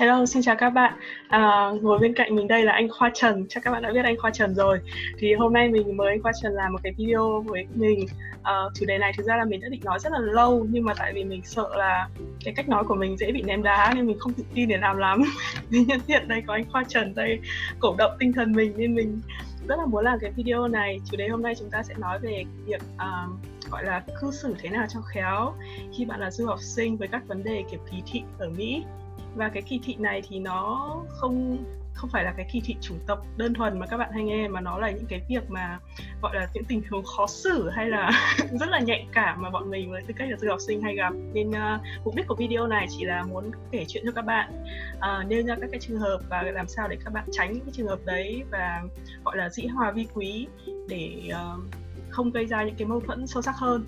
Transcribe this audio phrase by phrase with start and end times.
[0.00, 0.94] Hello, xin chào các bạn.
[1.28, 3.46] À, ngồi bên cạnh mình đây là anh Khoa Trần.
[3.48, 4.80] Chắc các bạn đã biết anh Khoa Trần rồi.
[5.18, 8.06] Thì hôm nay mình mời anh Khoa Trần làm một cái video với mình.
[8.42, 10.84] À, chủ đề này thực ra là mình đã định nói rất là lâu nhưng
[10.84, 12.08] mà tại vì mình sợ là
[12.44, 14.76] cái cách nói của mình dễ bị ném đá nên mình không tự tin để
[14.76, 15.22] làm lắm.
[15.70, 17.40] Nên nhân tiện đây có anh Khoa Trần đây
[17.78, 19.20] cổ động tinh thần mình nên mình
[19.68, 21.00] rất là muốn làm cái video này.
[21.10, 24.54] Chủ đề hôm nay chúng ta sẽ nói về việc uh, gọi là cư xử
[24.62, 25.54] thế nào cho khéo
[25.96, 28.84] khi bạn là du học sinh với các vấn đề kiểu kỳ thị ở Mỹ
[29.34, 31.64] và cái kỳ thị này thì nó không
[32.00, 34.48] không phải là cái kỳ thị chủng tộc đơn thuần mà các bạn hay nghe
[34.48, 35.78] mà nó là những cái việc mà
[36.22, 38.10] gọi là những tình huống khó xử hay là
[38.60, 40.94] rất là nhạy cảm mà bọn mình với tư cách là du học sinh hay
[40.94, 41.12] gặp.
[41.32, 44.64] Nên uh, mục đích của video này chỉ là muốn kể chuyện cho các bạn
[44.96, 47.64] uh, nêu ra các cái trường hợp và làm sao để các bạn tránh những
[47.64, 48.82] cái trường hợp đấy và
[49.24, 50.46] gọi là dĩ hòa vi quý
[50.88, 51.62] để uh,
[52.10, 53.84] không gây ra những cái mâu thuẫn sâu sắc hơn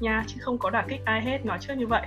[0.00, 2.06] nha chứ không có đả kích ai hết nói trước như vậy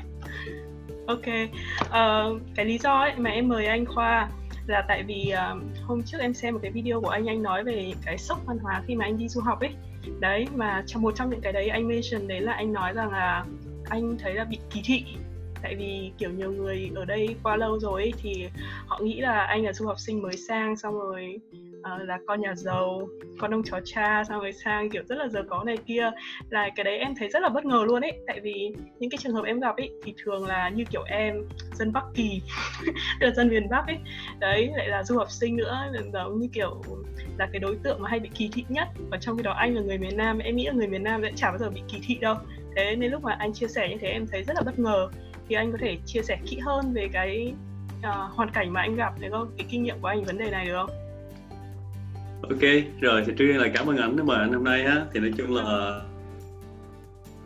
[1.12, 1.50] ok.
[1.86, 4.30] Uh, cái lý do ấy mà em mời anh khoa
[4.68, 7.64] là tại vì uh, hôm trước em xem một cái video của anh anh nói
[7.64, 9.72] về cái sốc văn hóa khi mà anh đi du học ấy.
[10.20, 13.12] Đấy mà trong một trong những cái đấy anh mention đấy là anh nói rằng
[13.12, 13.46] là
[13.90, 15.06] anh thấy là bị kỳ thị
[15.64, 18.48] tại vì kiểu nhiều người ở đây qua lâu rồi ấy, thì
[18.88, 21.40] họ nghĩ là anh là du học sinh mới sang xong rồi
[21.82, 23.08] uh, là con nhà giàu
[23.40, 26.12] con ông chó cha xong rồi sang kiểu rất là giàu có này kia.
[26.50, 28.14] Là cái đấy em thấy rất là bất ngờ luôn ấy.
[28.28, 31.36] Tại vì những cái trường hợp em gặp ấy thì thường là như kiểu em
[31.74, 32.42] dân bắc kỳ
[33.20, 33.98] là dân miền bắc ấy.
[34.40, 36.82] Đấy lại là du học sinh nữa giống như kiểu
[37.38, 38.88] là cái đối tượng mà hay bị kỳ thị nhất.
[39.10, 41.22] Và trong khi đó anh là người miền nam em nghĩ là người miền nam
[41.24, 42.36] sẽ chả bao giờ bị kỳ thị đâu.
[42.76, 45.10] Thế nên lúc mà anh chia sẻ như thế em thấy rất là bất ngờ
[45.52, 47.54] thì anh có thể chia sẻ kỹ hơn về cái
[48.00, 50.50] uh, hoàn cảnh mà anh gặp được không cái kinh nghiệm của anh vấn đề
[50.50, 50.90] này được không?
[52.42, 52.72] Ok
[53.02, 55.06] rồi thì trước tiên là cảm ơn anh đã mời anh hôm nay á.
[55.14, 56.00] Thì nói chung là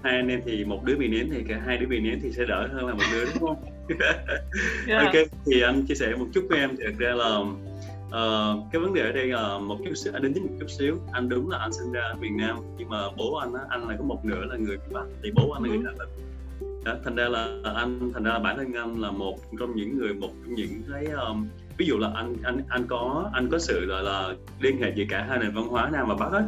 [0.04, 2.32] hai anh em thì một đứa bị nén thì cả hai đứa bị nén thì
[2.32, 3.64] sẽ đỡ hơn là một đứa đúng không?
[4.88, 5.06] Yeah.
[5.06, 5.14] ok
[5.46, 8.94] thì anh chia sẻ một chút với em thì thật ra là uh, cái vấn
[8.94, 10.98] đề ở đây là một chút xíu anh đến một chút xíu.
[11.12, 13.88] Anh đúng là anh sinh ra ở miền Nam nhưng mà bố anh á anh
[13.88, 16.08] là có một nửa là người Bắc thì bố anh là người Hà Nội
[16.86, 19.98] đó, thành ra là anh thành ra là bản thân anh là một trong những
[19.98, 21.48] người một trong những cái um,
[21.78, 25.04] ví dụ là anh anh anh có anh có sự là, là liên hệ giữa
[25.10, 26.44] cả hai nền văn hóa nam và bắc ấy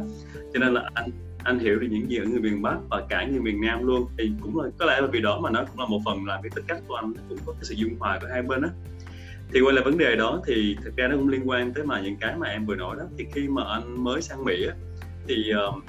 [0.52, 1.10] cho nên là anh
[1.44, 4.06] anh hiểu được những gì ở người miền bắc và cả người miền nam luôn.
[4.18, 6.42] Thì cũng là có lẽ là vì đó mà nó cũng là một phần làm
[6.42, 8.68] cái tính cách của anh cũng có cái sự dung hòa của hai bên á.
[9.52, 12.00] Thì quay lại vấn đề đó thì thực ra nó cũng liên quan tới mà
[12.00, 13.04] những cái mà em vừa nói đó.
[13.18, 14.74] Thì khi mà anh mới sang mỹ á
[15.26, 15.84] thì uh,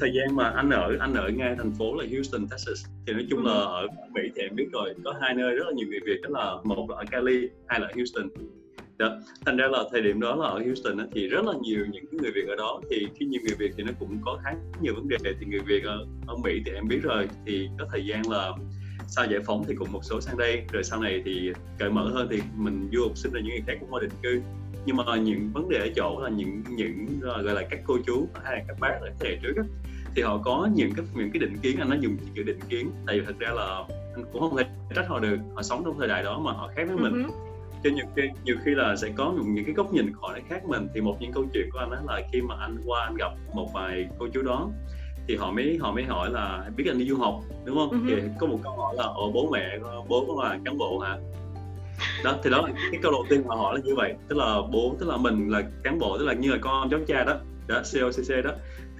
[0.00, 2.86] thời gian mà anh ở anh ở ngay thành phố là Houston, Texas.
[3.06, 3.60] Thì nói chung là ừ.
[3.60, 6.28] ở Mỹ thì em biết rồi có hai nơi rất là nhiều người Việt đó
[6.32, 8.28] là một là ở Cali hai là ở Houston.
[8.98, 9.18] Đó.
[9.46, 12.30] thành ra là thời điểm đó là ở Houston thì rất là nhiều những người
[12.34, 12.80] Việt ở đó.
[12.90, 14.50] Thì khi nhiều người Việt thì nó cũng có khá
[14.80, 15.16] nhiều vấn đề.
[15.40, 18.52] Thì người Việt ở, ở Mỹ thì em biết rồi thì có thời gian là
[19.08, 20.64] sau giải phóng thì cũng một số sang đây.
[20.72, 23.64] Rồi sau này thì cởi mở hơn thì mình du học sinh là những người
[23.66, 24.40] khác cũng qua định cư
[24.86, 28.28] nhưng mà những vấn đề ở chỗ là những những gọi là các cô chú
[28.44, 29.62] hay là các bác ở thế hệ trước á,
[30.16, 32.90] thì họ có những cái những cái định kiến anh nói dùng chữ định kiến
[33.06, 33.84] tại vì thật ra là
[34.14, 36.70] anh cũng không thể trách họ được họ sống trong thời đại đó mà họ
[36.76, 37.12] khác với mình.
[37.12, 37.44] Uh-huh
[37.84, 40.64] cho nhiều khi nhiều khi là sẽ có những, những cái góc nhìn khỏi khác
[40.64, 40.88] mình.
[40.94, 43.32] Thì một những câu chuyện của anh đó là khi mà anh qua anh gặp
[43.54, 44.70] một vài cô chú đó
[45.28, 47.90] thì họ mới họ mới hỏi là biết anh đi du học đúng không?
[47.90, 48.08] Uh-huh.
[48.08, 49.78] thì có một câu hỏi là ồ bố mẹ
[50.08, 51.18] bố là cán bộ hả
[52.24, 54.14] đó thì đó là cái câu đầu tiên họ hỏi là như vậy.
[54.28, 57.00] Tức là bố tức là mình là cán bộ tức là như là con cháu
[57.06, 57.36] cha đó.
[57.66, 58.50] Đó COCC đó.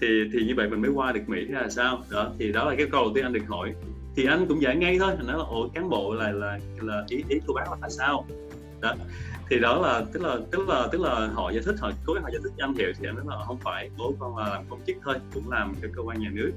[0.01, 2.03] Thì thì như vậy mình mới qua được Mỹ thế là sao?
[2.11, 3.75] Đó thì đó là cái câu đầu tiên anh được hỏi.
[4.17, 7.05] Thì anh cũng giải ngay thôi anh nói là ồ cán bộ là là là
[7.09, 8.27] ý ý của bác là sao?
[8.81, 8.95] Đó.
[9.51, 12.23] Thì đó là tức là tức là tức là họ giải thích họ cố gắng
[12.23, 14.49] họ giải thích cho anh hiểu thì anh nói là không phải bố con là
[14.49, 16.53] làm công chức thôi cũng làm cái cơ quan nhà nước.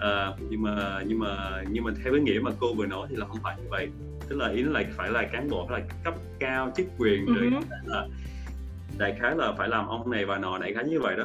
[0.00, 3.16] À, nhưng mà nhưng mà nhưng mà theo cái nghĩa mà cô vừa nói thì
[3.16, 3.88] là không phải như vậy
[4.28, 7.34] tức là ý là phải là cán bộ phải là cấp cao chức quyền uh-huh.
[7.34, 8.06] rồi là
[8.98, 11.24] đại khái là phải làm ông này và nọ đại khái như vậy đó.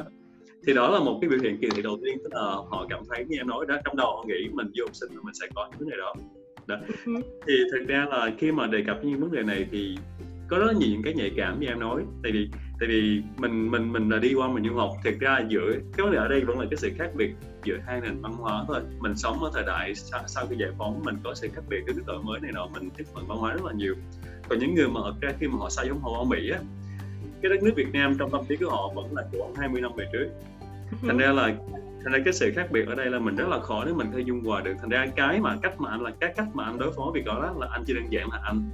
[0.66, 3.00] Thì đó là một cái biểu hiện kỳ thị đầu tiên tức là họ cảm
[3.10, 5.46] thấy như em nói đó trong đầu họ nghĩ mình du học sinh mình sẽ
[5.54, 6.14] có những vấn đề đó.
[6.66, 6.76] Đó.
[7.04, 7.20] Uh-huh.
[7.46, 9.98] thì thực ra là khi mà đề cập những vấn đề này thì
[10.48, 12.02] có rất nhiều những cái nhạy cảm như em nói.
[12.22, 12.48] Tại vì
[12.80, 16.04] tại vì mình mình mình là đi qua mình du học thực ra giữa cái
[16.04, 17.34] vấn đề ở đây vẫn là cái sự khác biệt
[17.64, 18.80] giữa hai nền văn hóa thôi.
[18.98, 21.82] Mình sống ở thời đại sau, sau khi giải phóng mình có sự khác biệt
[21.86, 23.94] cái đổi mới này nọ mình tiếp cận văn hóa rất là nhiều.
[24.48, 26.58] Còn những người mà ở ra khi mà họ xa giống họ ở Mỹ á
[27.42, 29.92] cái đất nước Việt Nam trong tâm trí của họ vẫn là của 20 năm
[29.96, 30.28] về trước.
[31.06, 31.54] Thành ra là
[32.04, 34.06] thành ra cái sự khác biệt ở đây là mình rất là khó nếu mình
[34.12, 34.74] có dung hòa được.
[34.80, 37.24] Thành ra cái mà cách mà anh là cái cách mà anh đối phó việc
[37.24, 38.70] đó là anh chỉ đơn giản là anh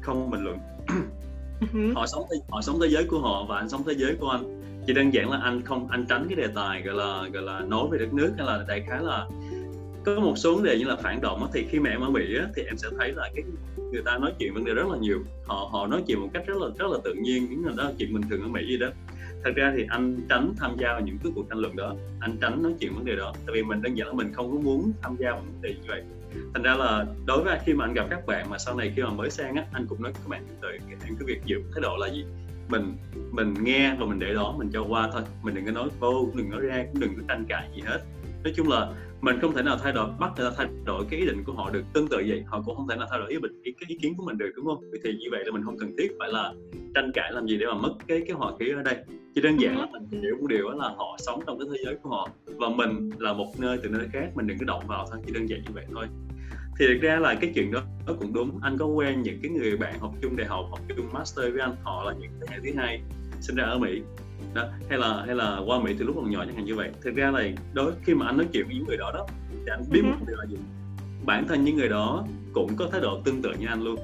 [0.00, 0.58] không bình luận.
[1.94, 4.62] Họ sống họ sống thế giới của họ và anh sống thế giới của anh
[4.86, 7.60] chỉ đơn giản là anh không anh tránh cái đề tài gọi là gọi là
[7.60, 9.26] nói về đất nước hay là đại khái là
[10.04, 12.10] có một số vấn đề như là phản động á, thì khi mà em ở
[12.10, 13.44] Mỹ á, thì em sẽ thấy là cái
[13.92, 15.22] người ta nói chuyện vấn đề rất là nhiều.
[15.46, 17.84] Họ họ nói chuyện một cách rất là rất là tự nhiên những là đó
[17.84, 18.88] là chuyện bình thường ở Mỹ gì đó.
[19.44, 22.36] Thật ra thì anh tránh tham gia vào những cái cuộc tranh luận đó anh
[22.40, 24.58] tránh nói chuyện vấn đề đó tại vì mình đơn giản là mình không có
[24.58, 26.02] muốn tham gia vào vấn đề như vậy.
[26.54, 29.02] Thành ra là đối với khi mà anh gặp các bạn mà sau này khi
[29.02, 31.80] mà mới sang á anh cũng nói các bạn từ em cái việc giữ thái
[31.82, 32.24] độ là gì?
[32.68, 32.96] Mình
[33.32, 35.22] mình nghe và mình để đó, mình cho qua thôi.
[35.42, 38.00] Mình đừng có nói vô, đừng nói ra, cũng đừng có tranh cãi gì hết.
[38.44, 41.20] Nói chung là mình không thể nào thay đổi, bắt người ta thay đổi cái
[41.20, 42.44] ý định của họ được tương tự vậy.
[42.46, 44.52] Họ cũng không thể nào thay đổi ý định cái ý kiến của mình được,
[44.56, 44.84] đúng không?
[45.04, 46.52] Thì như vậy là mình không cần thiết phải là
[46.94, 48.96] tranh cãi làm gì để mà mất cái cái hòa khí ở đây.
[49.34, 51.96] Chỉ đơn giản là mình hiểu một điều là họ sống trong cái thế giới
[52.02, 55.06] của họ và mình là một nơi, từ nơi khác, mình đừng có động vào
[55.10, 56.06] thôi, chỉ đơn giản như vậy thôi
[56.78, 58.58] thì thực ra là cái chuyện đó nó cũng đúng.
[58.62, 61.60] Anh có quen những cái người bạn học chung đại học học chung master với
[61.60, 63.00] anh họ là những thế hệ thứ hai
[63.40, 64.02] sinh ra ở mỹ.
[64.54, 66.90] Đó hay là hay là qua mỹ từ lúc còn nhỏ chẳng hạn như vậy.
[67.02, 67.42] Thực ra là
[67.72, 70.26] đối khi mà anh nói chuyện với những người đó đó thì anh biết một
[70.26, 70.56] điều là gì?
[71.26, 73.96] Bản thân những người đó cũng có thái độ tương tự như anh luôn.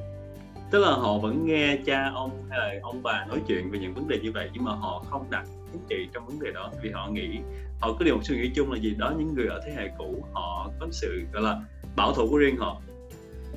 [0.70, 3.94] Tức là họ vẫn nghe cha ông hay là ông bà nói chuyện về những
[3.94, 6.70] vấn đề như vậy nhưng mà họ không đặt chính trị trong vấn đề đó.
[6.82, 7.38] Vì họ nghĩ
[7.80, 8.94] họ có điều một suy nghĩ chung là gì?
[8.98, 11.60] Đó những người ở thế hệ cũ họ có sự gọi là
[12.00, 12.80] bảo thủ của riêng họ.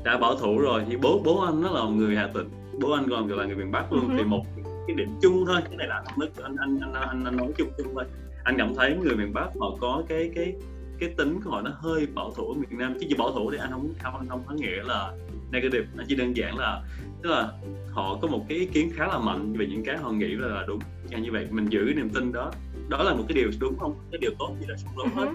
[0.03, 2.49] Đã bảo thủ rồi thì bố bố anh nó là người hà tĩnh
[2.81, 4.09] bố anh còn là người miền bắc luôn.
[4.09, 4.17] Uh-huh.
[4.17, 4.45] thì một
[4.87, 7.69] cái điểm chung thôi cái này là anh anh anh anh, anh, anh nói chung
[7.77, 8.03] chung thôi.
[8.43, 10.53] Anh cảm thấy người miền bắc họ có cái cái
[10.99, 12.93] cái tính của họ nó hơi bảo thủ ở miền nam.
[12.99, 15.11] Chứ chỉ bảo thủ thì anh không không anh không có nghĩa là
[15.51, 15.85] negative.
[15.95, 16.81] Nó chỉ đơn giản là
[17.21, 17.51] tức là
[17.91, 20.47] họ có một cái ý kiến khá là mạnh về những cái họ nghĩ là,
[20.47, 20.79] là đúng.
[21.21, 22.51] Như vậy mình giữ niềm tin đó.
[22.89, 23.95] Đó là một cái điều đúng không?
[24.11, 25.31] Cái điều tốt gì là xung đột hết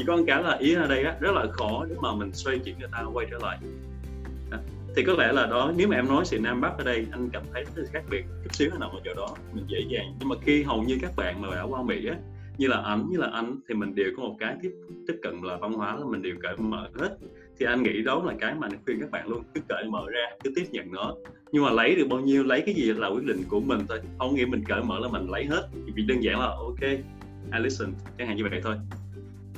[0.00, 2.32] chỉ có một cái là ý ở đây á, rất là khó để mà mình
[2.32, 3.58] xoay chuyển người ta quay trở lại.
[4.50, 4.58] À,
[4.96, 7.28] thì có lẽ là đó nếu mà em nói sự nam bắc ở đây anh
[7.32, 10.14] cảm thấy rất là khác biệt chút xíu nào ở chỗ đó mình dễ dàng.
[10.18, 12.16] Nhưng mà khi hầu như các bạn mà đã qua mỹ á
[12.58, 14.72] như là ảnh như là anh thì mình đều có một cái tiếp
[15.06, 17.16] tiếp cận là văn hóa là mình đều cởi mở hết.
[17.58, 20.02] Thì anh nghĩ đó là cái mà anh khuyên các bạn luôn cứ cởi mở
[20.10, 21.14] ra cứ tiếp nhận nó.
[21.52, 24.00] Nhưng mà lấy được bao nhiêu lấy cái gì là quyết định của mình thôi.
[24.18, 25.68] Không nghĩ mình cởi mở là mình lấy hết.
[25.94, 26.80] Vì đơn giản là ok
[27.52, 28.74] I listen chẳng hạn như vậy thôi.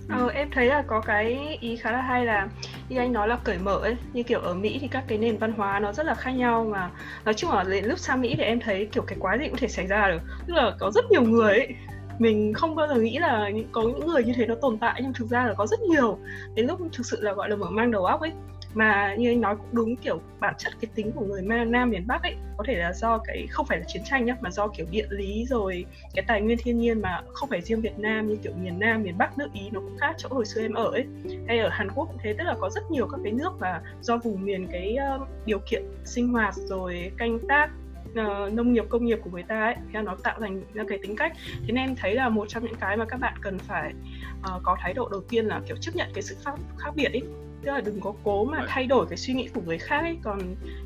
[0.08, 2.48] Ờ, em thấy là có cái ý khá là hay là
[2.88, 3.96] như anh nói là cởi mở ấy.
[4.12, 6.64] Như kiểu ở Mỹ thì các cái nền văn hóa nó rất là khác nhau
[6.64, 6.90] mà
[7.24, 9.56] nói chung là đến lúc sang Mỹ thì em thấy kiểu cái quái gì cũng
[9.56, 10.20] thể xảy ra được.
[10.46, 11.74] Tức là có rất nhiều người ấy.
[12.18, 15.12] Mình không bao giờ nghĩ là có những người như thế nó tồn tại nhưng
[15.12, 16.18] thực ra là có rất nhiều.
[16.54, 18.32] Đến lúc thực sự là gọi là mở mang đầu óc ấy
[18.74, 22.06] mà như anh nói cũng đúng kiểu bản chất cái tính của người nam miền
[22.06, 24.68] bắc ấy có thể là do cái không phải là chiến tranh nhá mà do
[24.68, 25.84] kiểu địa lý rồi
[26.14, 29.02] cái tài nguyên thiên nhiên mà không phải riêng việt nam như kiểu miền nam
[29.02, 31.04] miền bắc nước ý nó cũng khác chỗ hồi xưa em ở ấy.
[31.48, 33.80] Hay ở hàn quốc cũng thế tức là có rất nhiều các cái nước và
[34.00, 37.70] do vùng miền cái uh, điều kiện sinh hoạt rồi canh tác
[38.10, 40.98] uh, nông nghiệp công nghiệp của người ta ấy thì nó tạo thành ra cái
[41.02, 41.32] tính cách.
[41.60, 43.92] Thế nên em thấy là một trong những cái mà các bạn cần phải
[44.38, 47.12] uh, có thái độ đầu tiên là kiểu chấp nhận cái sự khác khác biệt
[47.12, 47.22] ấy
[47.62, 50.18] tức là đừng có cố mà thay đổi cái suy nghĩ của người khác ấy.
[50.22, 50.38] Còn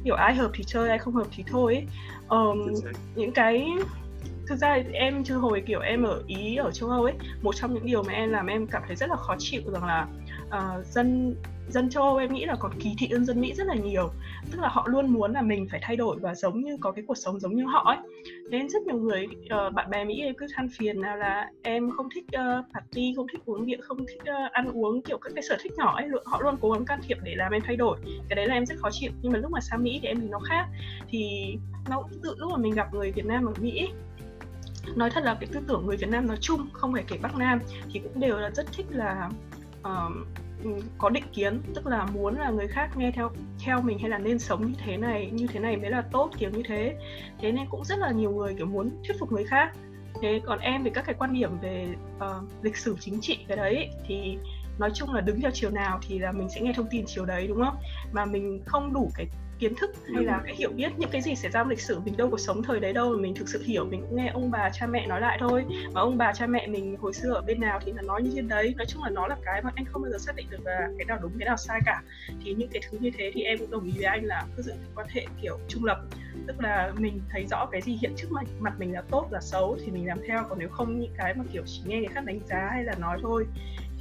[0.04, 1.86] kiểu ai hợp thì chơi ai không hợp thì thôi ấy.
[2.28, 2.74] Um,
[3.14, 3.68] những cái
[4.46, 7.74] thực ra em chưa hồi kiểu em ở ý ở châu âu ấy một trong
[7.74, 10.06] những điều mà em làm em cảm thấy rất là khó chịu rằng là
[10.46, 11.34] uh, dân
[11.68, 14.10] dân châu Âu em nghĩ là còn kỳ thị hơn dân Mỹ rất là nhiều.
[14.50, 17.04] Tức là họ luôn muốn là mình phải thay đổi và giống như có cái
[17.08, 17.98] cuộc sống giống như họ ấy.
[18.50, 21.90] Nên rất nhiều người uh, bạn bè Mỹ em cứ than phiền là, là em
[21.90, 25.32] không thích uh, party không thích uống rượu không thích uh, ăn uống kiểu các
[25.34, 26.08] cái sở thích nhỏ ấy.
[26.24, 27.98] Họ luôn cố gắng can thiệp để làm em thay đổi.
[28.28, 29.10] Cái đấy là em rất khó chịu.
[29.22, 30.66] Nhưng mà lúc mà sang Mỹ thì em thấy nó khác.
[31.08, 31.54] Thì
[31.88, 33.88] nó cũng tự lúc mà mình gặp người Việt Nam ở Mỹ
[34.94, 37.36] nói thật là cái tư tưởng người Việt Nam nói chung không phải kể Bắc
[37.36, 37.60] Nam
[37.92, 39.30] thì cũng đều là rất thích là
[39.80, 40.12] uh,
[40.64, 43.30] Ừ, có định kiến tức là muốn là người khác nghe theo
[43.64, 46.30] theo mình hay là nên sống như thế này như thế này mới là tốt
[46.38, 46.96] kiểu như thế.
[47.38, 49.72] Thế nên cũng rất là nhiều người kiểu muốn thuyết phục người khác.
[50.22, 51.86] Thế còn em về các cái quan điểm về
[52.16, 54.38] uh, lịch sử chính trị cái đấy thì
[54.78, 57.24] nói chung là đứng theo chiều nào thì là mình sẽ nghe thông tin chiều
[57.24, 57.76] đấy đúng không?
[58.12, 59.26] Mà mình không đủ cái
[59.58, 62.00] kiến thức hay là cái hiểu biết những cái gì xảy ra trong lịch sử
[62.00, 64.28] mình đâu có sống thời đấy đâu mà mình thực sự hiểu mình cũng nghe
[64.28, 65.64] ông bà cha mẹ nói lại thôi.
[65.92, 68.30] Mà ông bà cha mẹ mình hồi xưa ở bên nào thì là nói như
[68.34, 68.74] thế đấy.
[68.76, 70.88] Nói chung là nó là cái mà anh không bao giờ xác định được là
[70.98, 72.02] cái nào đúng cái nào sai cả.
[72.44, 74.62] Thì những cái thứ như thế thì em cũng đồng ý với anh là cứ
[74.62, 75.98] giữ quan hệ kiểu trung lập.
[76.46, 79.40] Tức là mình thấy rõ cái gì hiện trước mặt, mặt mình là tốt là
[79.40, 80.44] xấu thì mình làm theo.
[80.48, 82.94] Còn nếu không những cái mà kiểu chỉ nghe người khác đánh giá hay là
[82.98, 83.46] nói thôi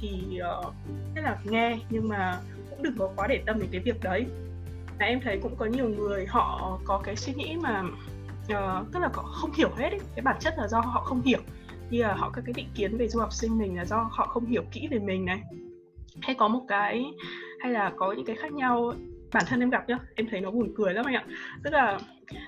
[0.00, 0.74] thì uh,
[1.14, 1.78] rất là nghe.
[1.90, 2.38] Nhưng mà
[2.70, 4.26] cũng đừng có quá để tâm đến cái việc đấy
[4.98, 7.82] là em thấy cũng có nhiều người họ có cái suy nghĩ mà
[8.52, 10.00] uh, tức là họ không hiểu hết ấy.
[10.14, 11.40] cái bản chất là do họ không hiểu.
[11.90, 14.26] Như là họ có cái định kiến về du học sinh mình là do họ
[14.26, 15.40] không hiểu kỹ về mình này.
[16.22, 17.04] Hay có một cái
[17.60, 18.92] hay là có những cái khác nhau.
[19.32, 21.24] Bản thân em gặp nhá em thấy nó buồn cười lắm anh ạ.
[21.64, 21.98] Tức là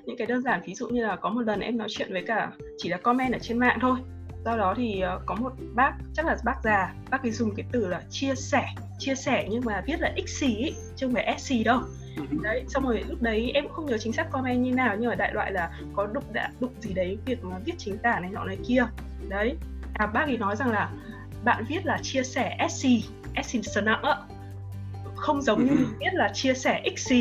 [0.04, 2.22] những cái đơn giản ví dụ như là có một lần em nói chuyện với
[2.26, 3.98] cả chỉ là comment ở trên mạng thôi
[4.44, 7.66] do đó thì uh, có một bác chắc là bác già bác ấy dùng cái
[7.72, 8.68] từ là chia sẻ
[8.98, 11.80] chia sẻ nhưng mà viết là ấy chứ không phải sc đâu.
[12.16, 12.24] Ừ.
[12.42, 15.10] đấy xong rồi lúc đấy em cũng không nhớ chính xác comment như nào nhưng
[15.10, 18.20] mà đại loại là có đụng đã đụng gì đấy việc mà viết chính tả
[18.20, 18.86] này nọ này kia.
[19.28, 19.56] Đấy
[19.94, 20.90] à bác ấy nói rằng là
[21.44, 22.86] bạn viết là chia sẻ sc
[23.44, 24.02] sc sở nặng
[25.16, 27.14] không giống như mình viết là chia sẻ xc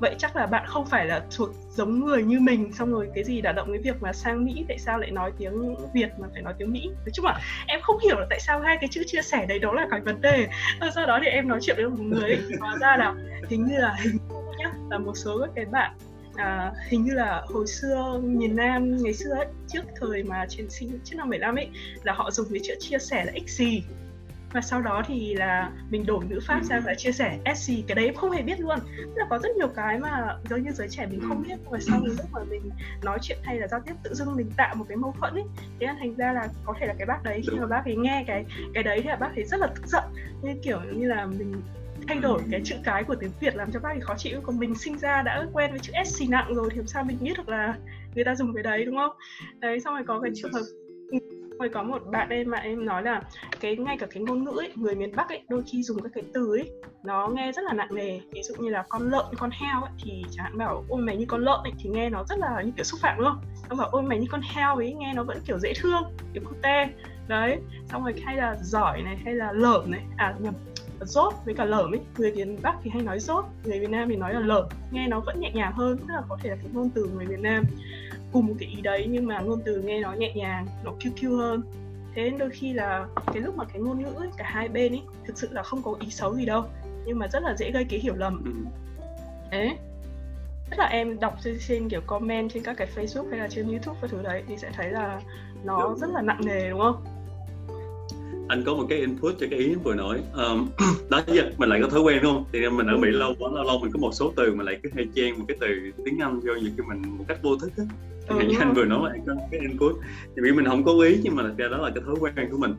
[0.00, 3.24] vậy chắc là bạn không phải là thuộc giống người như mình xong rồi cái
[3.24, 6.28] gì đả động cái việc mà sang Mỹ tại sao lại nói tiếng Việt mà
[6.32, 6.88] phải nói tiếng Mỹ?
[6.88, 9.58] Nói chung là em không hiểu là tại sao hai cái chữ chia sẻ đấy
[9.58, 10.46] đó là cái vấn đề.
[10.80, 13.14] Ờ, sau đó thì em nói chuyện với một người ấy, hóa ra là
[13.48, 14.18] hình như là hình
[14.58, 15.92] nhá là một số các cái bạn
[16.36, 20.70] à, hình như là hồi xưa miền Nam ngày xưa ấy, trước thời mà chiến
[20.70, 21.68] sinh trước năm 15 ấy
[22.02, 23.64] là họ dùng cái chữ chia sẻ là xc
[24.52, 27.94] và sau đó thì là mình đổi ngữ pháp sang là chia sẻ SC, cái
[27.94, 28.78] đấy em không hề biết luôn.
[28.96, 31.78] Tức là có rất nhiều cái mà giống như giới trẻ mình không biết và
[31.80, 32.70] sau lúc mà mình
[33.02, 35.44] nói chuyện hay là giao tiếp tự dưng mình tạo một cái mâu thuẫn ấy,
[35.80, 37.96] thế là thành ra là có thể là cái bác đấy, khi mà bác ấy
[37.96, 38.44] nghe cái
[38.74, 40.04] cái đấy thì là bác ấy rất là tức giận.
[40.42, 41.52] Như kiểu như là mình
[42.08, 44.40] thay đổi cái chữ cái của tiếng Việt làm cho bác ấy khó chịu.
[44.42, 47.18] Còn mình sinh ra đã quen với chữ SC nặng rồi, thì làm sao mình
[47.20, 47.74] biết được là
[48.14, 49.16] người ta dùng cái đấy, đúng không?
[49.58, 50.62] Đấy, xong rồi có cái trường hợp
[51.62, 53.22] rồi có một bạn em mà em nói là
[53.60, 56.12] cái ngay cả cái ngôn ngữ ấy, người miền Bắc ấy đôi khi dùng các
[56.14, 56.70] cái từ ấy
[57.02, 58.20] nó nghe rất là nặng nề.
[58.32, 61.16] Ví dụ như là con lợn con heo ấy thì chẳng hạn bảo ôi mày
[61.16, 63.40] như con lợn ấy thì nghe nó rất là như kiểu xúc phạm đúng không?
[63.68, 66.02] Xong bảo ôi mày như con heo ấy nghe nó vẫn kiểu dễ thương
[66.34, 66.88] kiểu cute.
[67.28, 70.00] Đấy xong rồi hay là giỏi này hay là lởm này.
[70.16, 70.54] À nhầm
[71.00, 72.00] rốt với cả lởm ấy.
[72.18, 74.64] Người miền bắc thì hay nói rốt người việt nam thì nói là lởm.
[74.90, 77.26] Nghe nó vẫn nhẹ nhàng hơn tức là có thể là cái ngôn từ người
[77.26, 77.64] việt nam
[78.32, 81.12] cùng một cái ý đấy nhưng mà ngôn từ nghe nó nhẹ nhàng nó kêu
[81.20, 81.62] kêu hơn.
[82.14, 85.02] Thế đôi khi là cái lúc mà cái ngôn ngữ ấy, cả hai bên ấy
[85.26, 86.64] thực sự là không có ý xấu gì đâu
[87.06, 88.42] nhưng mà rất là dễ gây cái hiểu lầm.
[88.44, 88.50] Ừ.
[89.50, 89.76] thế
[90.70, 93.68] tức là em đọc trên, trên kiểu comment trên các cái Facebook hay là trên
[93.68, 95.20] YouTube và thứ đấy thì sẽ thấy là
[95.64, 95.98] nó đúng.
[95.98, 97.04] rất là nặng nề đúng không?
[98.48, 100.20] anh có một cái input cho cái ý vừa nói.
[100.34, 100.68] Um,
[101.10, 102.44] đó giờ mình lại có thói quen đúng không?
[102.52, 104.78] Thì mình ở mỹ lâu quá lâu lâu mình có một số từ mình lại
[104.82, 105.66] cứ hay chen một cái từ
[106.04, 107.84] tiếng anh vô như khi mình một cách vô thức á
[108.38, 109.96] ừ, như anh vừa nói là cái input.
[110.36, 112.48] Thì vì mình không có ý nhưng mà thật ra đó là cái thói quen
[112.50, 112.74] của mình.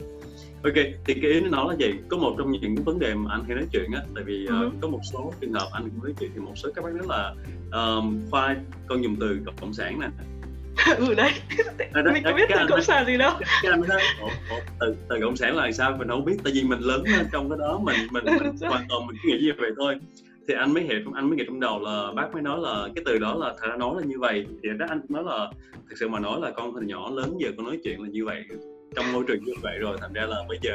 [0.64, 0.74] Ok
[1.06, 1.94] thì cái ý nó nói là gì?
[2.10, 4.48] Có một trong những cái vấn đề mà anh hay nói chuyện á tại vì
[4.48, 6.94] uh, có một số trường hợp anh cũng nói chuyện thì một số các bác
[6.94, 7.34] nói là
[7.72, 8.56] um, khoa
[8.88, 10.08] con dùng từ cộng sản nè.
[10.98, 11.32] Ừ đấy.
[11.94, 13.32] À, đó, mình có biết từ cộng sản gì đâu.
[13.40, 14.02] cái anh nói
[14.80, 15.96] từ từ cộng sản là sao?
[15.98, 18.86] Mình không biết tại vì mình lớn lên trong cái đó mình mình, mình hoàn
[18.90, 19.96] toàn mình cứ nghĩ như vậy thôi
[20.48, 23.04] thì anh mới hiểu anh mới nghĩ trong đầu là bác mới nói là cái
[23.06, 24.46] từ đó là thật ra nói là như vậy.
[24.64, 25.52] Thì đó anh nói là
[25.90, 28.26] thực sự mà nói là con từ nhỏ lớn giờ con nói chuyện là như
[28.26, 28.44] vậy
[28.96, 30.74] trong môi trường như vậy rồi thành ra là bây giờ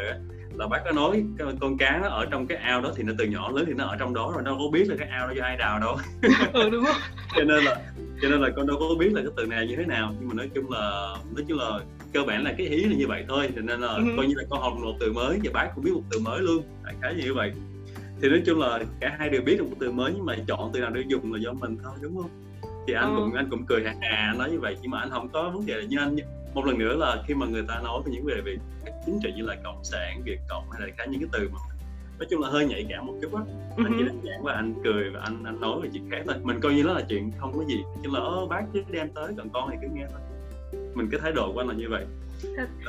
[0.55, 1.25] là bác có nói
[1.61, 3.85] con cá nó ở trong cái ao đó thì nó từ nhỏ lớn thì nó
[3.85, 5.97] ở trong đó rồi nó có biết là cái ao đó do ai đào đâu.
[6.53, 6.97] Ừ đúng không?
[7.37, 7.77] Cho nên là
[8.23, 10.15] cho nên là con đâu có biết là cái từ này như thế nào.
[10.19, 11.81] Nhưng mà nói chung là nói chung là
[12.13, 13.49] cơ bản là cái ý là như vậy thôi.
[13.57, 14.05] Cho nên là ừ.
[14.17, 16.41] coi như là con học một từ mới và bác cũng biết một từ mới
[16.41, 16.63] luôn.
[16.85, 17.53] Đại khái như vậy
[18.23, 20.71] thì nói chung là cả hai đều biết được một từ mới nhưng mà chọn
[20.75, 22.31] từ nào để dùng là do mình thôi đúng không?
[22.87, 23.21] Thì anh ừ.
[23.21, 25.67] cũng anh cũng cười hà hà nói như vậy nhưng mà anh không có vấn
[25.67, 26.17] đề là như anh
[26.55, 28.57] một lần nữa là khi mà người ta nói về những về về
[29.07, 31.59] chính trị như là cộng sản việt cộng hay là cả những cái từ mà
[32.19, 33.43] nói chung là hơi nhạy cảm một chút á.
[33.77, 36.35] Anh chỉ đơn giản và anh cười và anh anh nói về chuyện khác thôi.
[36.43, 38.21] Mình coi như đó là chuyện không có gì chứ là
[38.51, 40.21] bác chứ đem tới còn con thì cứ nghe thôi.
[40.95, 42.05] Mình cái thái độ của anh là như vậy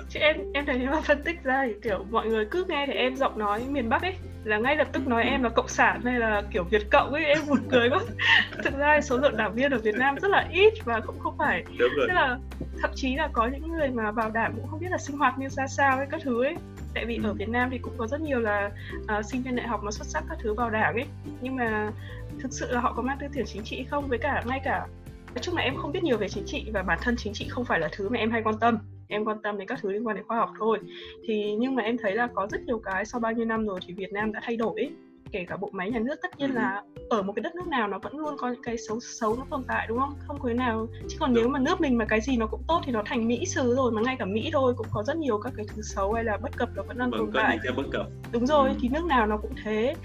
[0.09, 2.85] chứ em em thấy nếu mà phân tích ra thì kiểu mọi người cứ nghe
[2.87, 5.67] thì em giọng nói miền bắc ấy là ngay lập tức nói em là cộng
[5.67, 7.99] sản hay là kiểu việt cộng ấy em buồn cười quá.
[8.63, 11.37] Thực ra số lượng đảng viên ở việt nam rất là ít và cũng không
[11.37, 11.63] phải.
[11.79, 12.07] Đúng rồi.
[12.07, 12.37] tức là
[12.81, 15.39] thậm chí là có những người mà vào đảng cũng không biết là sinh hoạt
[15.39, 16.55] như ra sao ấy các thứ ấy.
[16.93, 18.71] Tại vì ở Việt Nam thì cũng có rất nhiều là
[19.19, 21.05] uh, sinh viên đại học mà xuất sắc các thứ vào đảng ấy.
[21.41, 21.91] Nhưng mà
[22.39, 24.07] thực sự là họ có mang tư tưởng chính trị không?
[24.07, 24.87] Với cả ngay cả
[25.35, 27.47] nói chung là em không biết nhiều về chính trị và bản thân chính trị
[27.49, 28.77] không phải là thứ mà em hay quan tâm
[29.09, 30.79] em quan tâm đến các thứ liên quan đến khoa học thôi.
[31.27, 33.79] Thì nhưng mà em thấy là có rất nhiều cái sau bao nhiêu năm rồi
[33.87, 34.91] thì Việt Nam đã thay đổi ấy.
[35.31, 37.87] Kể cả bộ máy nhà nước tất nhiên là ở một cái đất nước nào
[37.87, 40.13] nó vẫn luôn có những cái xấu xấu nó tồn tại đúng không?
[40.27, 40.87] Không có nào.
[41.07, 43.27] Chứ còn nếu mà nước mình mà cái gì nó cũng tốt thì nó thành
[43.27, 45.81] mỹ xứ rồi mà ngay cả mỹ thôi cũng có rất nhiều các cái thứ
[45.81, 47.57] xấu hay là bất cập nó vẫn đang vâng, tồn tại.
[47.77, 48.07] bất cập.
[48.31, 48.75] đúng rồi ừ.
[48.81, 49.95] thì nước nào nó cũng thế.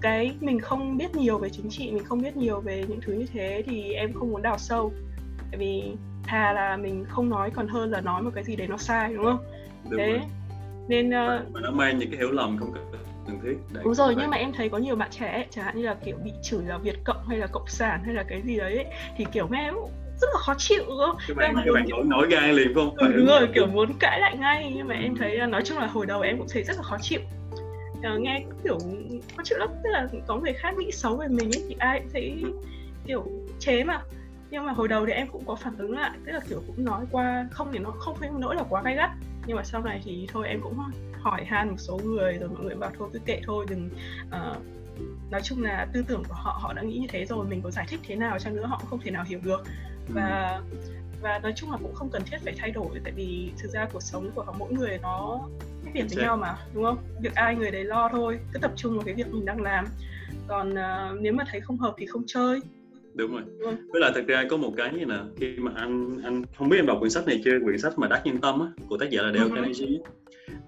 [0.00, 3.12] Cái mình không biết nhiều về chính trị mình không biết nhiều về những thứ
[3.12, 4.92] như thế thì em không muốn đào sâu.
[5.50, 5.92] Tại vì
[6.28, 9.14] thà là mình không nói còn hơn là nói một cái gì đấy nó sai
[9.14, 9.44] đúng không?
[9.90, 10.20] Đúng thế rồi.
[10.88, 12.72] nên uh, mà nó mang những cái hiểu lầm không
[13.26, 13.80] cần thiết.
[13.84, 16.16] Đúng rồi nhưng mà em thấy có nhiều bạn trẻ chẳng hạn như là kiểu
[16.24, 18.84] bị chửi là việt cộng hay là cộng sản hay là cái gì đấy
[19.16, 19.70] thì kiểu nghe
[20.20, 21.16] rất là khó chịu đúng không?
[21.28, 22.96] Các bạn, các bạn nổi nổi gai liền không?
[22.96, 25.86] Ừ, đúng rồi, kiểu muốn cãi lại ngay nhưng mà em thấy nói chung là
[25.86, 27.20] hồi đầu em cũng thấy rất là khó chịu.
[27.98, 28.78] Uh, nghe kiểu
[29.36, 32.00] khó chịu lắm tức là có người khác nghĩ xấu về mình ấy thì ai
[32.00, 32.44] cũng thấy
[33.06, 33.26] kiểu
[33.58, 34.00] chế mà
[34.50, 36.84] nhưng mà hồi đầu thì em cũng có phản ứng lại tức là kiểu cũng
[36.84, 39.10] nói qua không thì nó không phải nỗi là quá gay gắt.
[39.46, 40.78] Nhưng mà sau này thì thôi em cũng
[41.20, 43.90] hỏi han một số người rồi mọi người bảo thôi cứ kệ thôi đừng
[44.28, 44.56] uh,
[45.30, 47.70] nói chung là tư tưởng của họ họ đã nghĩ như thế rồi mình có
[47.70, 49.62] giải thích thế nào chăng nữa họ cũng không thể nào hiểu được.
[50.08, 50.60] Và
[51.20, 53.88] và nói chung là cũng không cần thiết phải thay đổi tại vì thực ra
[53.92, 55.40] cuộc sống của mỗi người nó
[55.84, 56.98] khác biệt với nhau mà đúng không?
[57.20, 59.86] Việc ai người đấy lo thôi cứ tập trung vào cái việc mình đang làm.
[60.46, 62.60] Còn uh, nếu mà thấy không hợp thì không chơi
[63.18, 63.76] đúng rồi ừ.
[63.92, 66.76] với lại thật ra có một cái như nè khi mà anh anh không biết
[66.76, 69.10] em đọc quyển sách này chưa quyển sách mà đắc nhân tâm á của tác
[69.10, 69.54] giả là Dale uh-huh.
[69.54, 69.98] Carnegie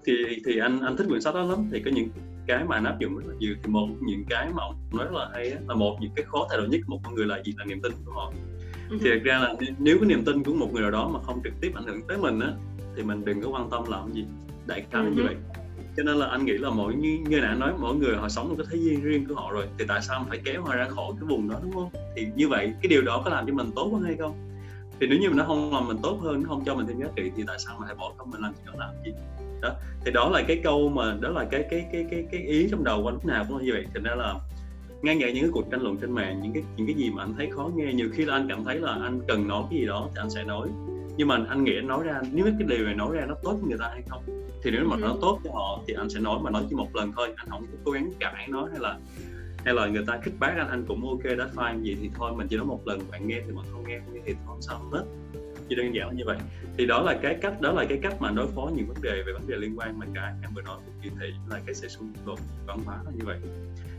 [0.05, 0.13] thì
[0.45, 2.09] thì anh anh thích quyển sách đó lắm thì có những
[2.47, 5.05] cái mà anh áp dụng rất là nhiều thì một những cái mà ông nói
[5.05, 7.15] rất là hay á, là một những cái khó thay đổi nhất của một con
[7.15, 8.33] người là gì là niềm tin của họ
[8.89, 8.97] uh-huh.
[9.01, 11.41] thì thật ra là nếu cái niềm tin của một người nào đó mà không
[11.43, 12.51] trực tiếp ảnh hưởng tới mình á
[12.95, 14.25] thì mình đừng có quan tâm làm gì
[14.67, 15.15] đại khái uh-huh.
[15.15, 15.35] như vậy
[15.97, 18.49] cho nên là anh nghĩ là mỗi như, như nãy nói mỗi người họ sống
[18.49, 20.87] một cái thế giới riêng của họ rồi thì tại sao phải kéo họ ra
[20.89, 21.89] khỏi cái vùng đó đúng không?
[22.15, 24.33] Thì như vậy cái điều đó có làm cho mình tốt hơn hay không?
[24.99, 26.99] Thì nếu như mà nó không làm mình tốt hơn nó không cho mình thêm
[26.99, 29.11] giá trị thì tại sao mà hãy bỏ công mình làm chuyện đó làm gì?
[29.61, 29.69] Đó
[30.05, 32.83] thì đó là cái câu mà đó là cái cái cái cái cái ý trong
[32.83, 33.85] đầu của anh lúc nào cũng là như vậy.
[33.93, 34.35] Thành ra là
[35.01, 37.23] ngay ngại những cái cuộc tranh luận trên mạng những cái những cái gì mà
[37.23, 39.79] anh thấy khó nghe nhiều khi là anh cảm thấy là anh cần nói cái
[39.79, 40.67] gì đó thì anh sẽ nói
[41.17, 43.69] nhưng mà anh nghĩ nói ra nếu cái điều này nói ra nó tốt với
[43.69, 44.23] người ta hay không?
[44.63, 45.01] Thì nếu mà ừ.
[45.01, 47.33] nó tốt cho họ thì anh sẽ nói mà nói chỉ một lần thôi.
[47.35, 48.97] Anh không có cố gắng cãi nó hay là
[49.65, 52.31] hay là người ta khích bác anh anh cũng ok đó fine gì thì thôi.
[52.35, 54.61] Mình chỉ nói một lần bạn nghe thì mà không nghe không nghe thì không
[54.61, 55.03] sao hết?
[55.69, 56.37] Chỉ đơn giản như vậy.
[56.77, 59.23] Thì đó là cái cách đó là cái cách mà đối phó những vấn đề
[59.25, 61.75] về vấn đề liên quan mà cả em vừa nói về kỳ thị là cái
[61.75, 63.39] sự xung đột văn hóa là như vậy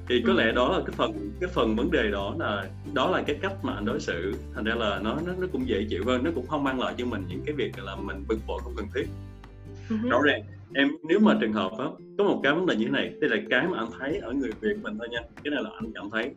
[0.08, 3.22] thì có lẽ đó là cái phần cái phần vấn đề đó là đó là
[3.22, 4.34] cái cách mà anh đối xử.
[4.54, 6.94] Thành ra là nó nó, nó cũng dễ chịu hơn nó cũng không mang lại
[6.98, 9.06] cho mình những cái việc là mình bực bội không cần thiết.
[9.88, 10.10] Uh-huh.
[10.10, 10.42] rõ ràng
[10.74, 13.30] em nếu mà trường hợp đó, có một cái vấn đề như thế này đây
[13.30, 15.92] là cái mà anh thấy ở người việt mình thôi nha cái này là anh
[15.94, 16.34] cảm thấy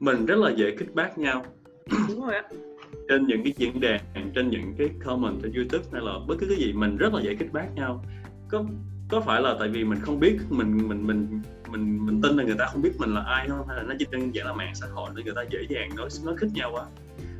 [0.00, 1.44] mình rất là dễ kích bác nhau.
[2.08, 2.34] Đúng rồi
[3.08, 4.00] trên những cái diễn đàn
[4.34, 7.22] trên những cái comment trên youtube hay là bất cứ cái gì mình rất là
[7.22, 8.04] dễ kích bác nhau.
[8.48, 8.64] Có
[9.08, 12.44] có phải là tại vì mình không biết mình mình mình mình mình tin là
[12.44, 13.68] người ta không biết mình là ai không?
[13.68, 15.90] Hay là nó chỉ đơn giản là mạng xã hội nên người ta dễ dàng
[15.96, 16.84] nói nói khích nhau quá?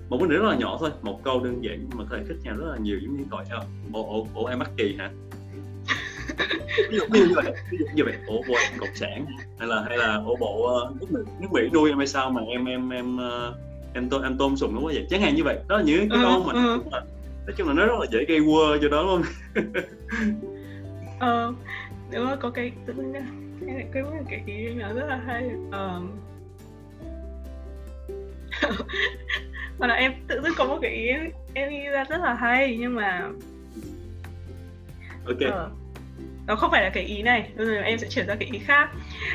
[0.08, 2.24] Một vấn đề rất là nhỏ thôi một câu đơn giản nhưng mà có thể
[2.28, 3.44] khích nhau rất là nhiều giống như gọi
[3.92, 5.10] ồ ồ ồ em mắc kỳ hả?
[6.90, 9.26] Ví dụ như vậy ví dụ như vậy ủa bộ em cộng sản
[9.58, 12.30] hay là hay là ủa bộ uh, nước, mỹ, nước mỹ nuôi em hay sao
[12.30, 13.54] mà em em em uh,
[13.94, 15.06] em tôn em tôn sùng nó quá vậy?
[15.10, 16.92] Chẳng hạn như vậy đó là những cái câu mà uh, uh.
[17.46, 19.22] nói chung là nó rất là dễ gây quơ cho đó luôn
[21.18, 21.54] ờ
[22.12, 23.12] đúng rồi có cái tự nhiên
[23.66, 25.50] cái cái cái, cái ý nó rất là hay.
[25.72, 26.10] Um,
[29.78, 31.08] mà là em tự dưng có một cái ý
[31.54, 33.28] em nghĩ ra rất là hay nhưng mà
[35.26, 35.36] ok.
[35.36, 35.72] Uh,
[36.46, 38.90] nó không phải là cái ý này giờ em sẽ chuyển ra cái ý khác.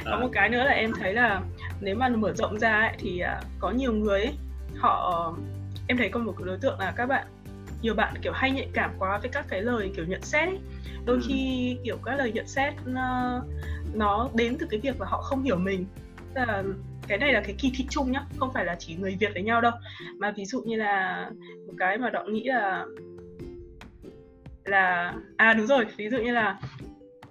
[0.05, 0.11] À.
[0.11, 1.41] có một cái nữa là em thấy là
[1.81, 4.33] nếu mà mở rộng ra ấy, thì uh, có nhiều người ấy,
[4.77, 5.33] họ
[5.87, 7.27] em thấy có một cái đối tượng là các bạn
[7.83, 10.59] nhiều bạn kiểu hay nhạy cảm quá với các cái lời kiểu nhận xét ấy.
[11.05, 11.21] Đôi ừ.
[11.27, 13.41] khi kiểu các lời nhận xét nó,
[13.93, 15.85] nó đến từ cái việc là họ không hiểu mình.
[16.35, 16.63] Là
[17.07, 19.43] cái này là cái kỳ thị chung nhá không phải là chỉ người việt với
[19.43, 19.71] nhau đâu.
[20.17, 21.29] Mà ví dụ như là
[21.67, 22.85] một cái mà đọng nghĩ là
[24.65, 26.59] là à đúng rồi ví dụ như là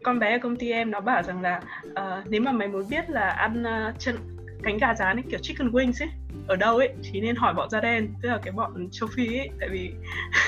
[0.03, 2.89] con bé ở công ty em nó bảo rằng là uh, nếu mà mày muốn
[2.91, 4.17] biết là ăn uh, chân
[4.63, 6.11] cánh gà rán ấy kiểu chicken wings ấy
[6.47, 9.39] ở đâu ấy thì nên hỏi bọn da đen tức là cái bọn châu phi
[9.39, 9.91] ấy tại vì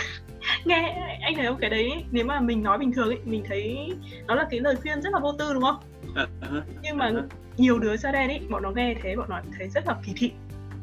[0.65, 0.79] nghe
[1.23, 3.93] anh thấy không cái đấy nếu mà mình nói bình thường ấy mình thấy
[4.27, 5.77] nó là cái lời khuyên rất là vô tư đúng không
[6.15, 6.61] uh-huh.
[6.83, 7.27] nhưng mà uh-huh.
[7.57, 10.13] nhiều đứa da đen ấy bọn nó nghe thế bọn nó thấy rất là kỳ
[10.17, 10.33] thị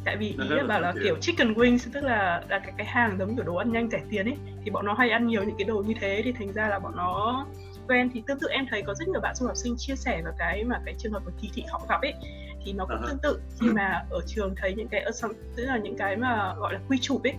[0.06, 3.15] tại vì ý là bảo là kiểu chicken wings tức là là cái cái hàng
[3.19, 5.56] giống kiểu đồ ăn nhanh rẻ tiền ấy thì bọn nó hay ăn nhiều những
[5.58, 7.45] cái đồ như thế thì thành ra là bọn nó
[7.88, 10.22] quen thì tương tự em thấy có rất nhiều bạn du học sinh chia sẻ
[10.26, 12.13] về cái mà cái trường hợp của kỳ thị họ gặp ấy
[12.65, 13.08] thì nó cũng uh-huh.
[13.08, 13.41] tương tự.
[13.62, 15.06] Khi mà ở trường thấy những cái
[15.56, 17.34] tức là những cái mà gọi là quy chụp ấy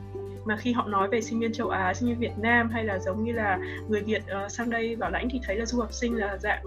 [0.45, 2.99] mà khi họ nói về sinh viên châu Á, sinh viên Việt Nam hay là
[2.99, 5.93] giống như là người Việt uh, sang đây bảo lãnh thì thấy là du học
[5.93, 6.65] sinh là dạng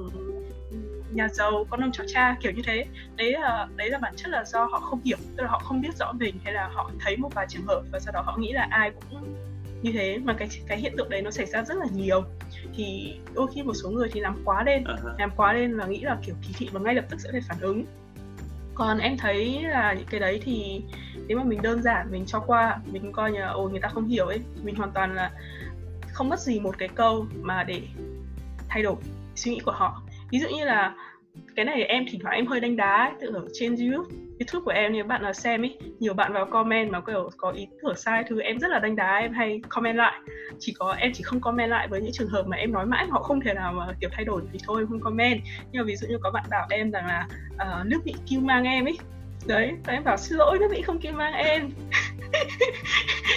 [1.12, 2.86] nhà giàu con ông cháu cha kiểu như thế.
[3.16, 5.82] Đấy là đấy là bản chất là do họ không hiểu tức là họ không
[5.82, 8.38] biết rõ mình hay là họ thấy một vài trường hợp và sau đó họ
[8.38, 9.36] nghĩ là ai cũng
[9.82, 10.18] như thế.
[10.18, 12.24] Mà cái cái hiện tượng đấy nó xảy ra rất là nhiều
[12.76, 15.16] thì đôi khi một số người thì làm quá lên uh-huh.
[15.20, 17.42] làm quá lên và nghĩ là kiểu kỳ thị và ngay lập tức sẽ phải
[17.50, 17.86] phản ứng.
[18.74, 20.82] Còn em thấy là những cái đấy thì
[21.28, 23.88] nếu mà mình đơn giản mình cho qua mình coi như là ồ người ta
[23.88, 25.32] không hiểu ấy mình hoàn toàn là
[26.14, 27.82] không mất gì một cái câu mà để
[28.68, 28.96] thay đổi
[29.36, 30.02] suy nghĩ của họ.
[30.32, 30.96] Ví dụ như là
[31.56, 34.64] cái này em thỉnh thoảng em hơi đánh đá ấy, tự ở trên youtube youtube
[34.66, 37.68] của em nếu bạn nào xem ấy nhiều bạn vào comment mà kiểu có ý
[37.82, 40.20] tưởng sai thứ em rất là đánh đá em hay comment lại.
[40.60, 43.08] Chỉ có em chỉ không comment lại với những trường hợp mà em nói mãi
[43.10, 45.42] họ không thể nào mà kiểu thay đổi thì thôi không comment.
[45.72, 48.40] Nhưng mà ví dụ như có bạn bảo em rằng là uh, nước bị kêu
[48.40, 48.98] mang em ấy
[49.48, 51.70] đấy và em bảo xin lỗi nước bị không kêu mang em.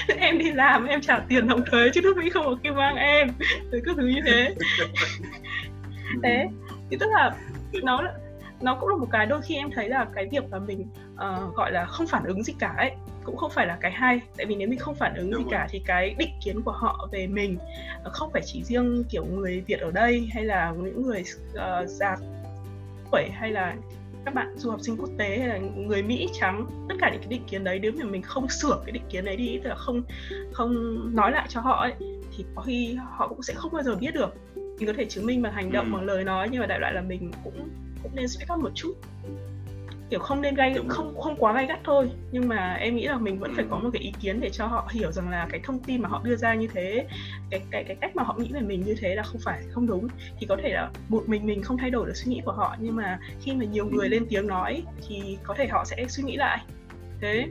[0.19, 2.97] Em đi làm em trả tiền đóng thuế chứ nước Mỹ không có kêu mang
[2.97, 3.29] em.
[3.73, 4.55] Rồi cứ thứ như thế.
[6.23, 6.47] Thế
[6.91, 7.31] thì tức là
[7.83, 8.03] nó
[8.61, 11.55] nó cũng là một cái đôi khi em thấy là cái việc mà mình uh,
[11.55, 12.91] gọi là không phản ứng gì cả ấy
[13.25, 15.45] cũng không phải là cái hay tại vì nếu mình không phản ứng Đúng gì
[15.45, 15.53] rồi.
[15.53, 17.59] cả thì cái định kiến của họ về mình
[18.07, 21.89] uh, không phải chỉ riêng kiểu người Việt ở đây hay là những người uh,
[21.89, 22.17] già
[23.13, 23.75] tuổi hay là
[24.25, 27.21] các bạn du học sinh quốc tế hay là người Mỹ trắng tất cả những
[27.21, 29.69] cái định kiến đấy nếu mà mình không sửa cái định kiến đấy đi tức
[29.69, 30.03] là không
[30.53, 30.75] không
[31.17, 31.93] nói lại cho họ ấy
[32.37, 35.27] thì có khi họ cũng sẽ không bao giờ biết được mình có thể chứng
[35.27, 35.93] minh bằng hành động ừ.
[35.93, 37.69] bằng lời nói nhưng mà đại loại là mình cũng
[38.03, 38.95] cũng nên speak up một chút.
[40.11, 42.11] Kiểu không nên gay không không quá gay gắt thôi.
[42.33, 44.67] Nhưng mà em nghĩ là mình vẫn phải có một cái ý kiến để cho
[44.67, 47.07] họ hiểu rằng là cái thông tin mà họ đưa ra như thế
[47.51, 49.87] cái cái cái cách mà họ nghĩ về mình như thế là không phải không
[49.87, 50.09] đúng.
[50.39, 52.77] Thì có thể là một mình mình không thay đổi được suy nghĩ của họ.
[52.81, 56.23] Nhưng mà khi mà nhiều người lên tiếng nói thì có thể họ sẽ suy
[56.23, 56.59] nghĩ lại.
[57.21, 57.47] Thế.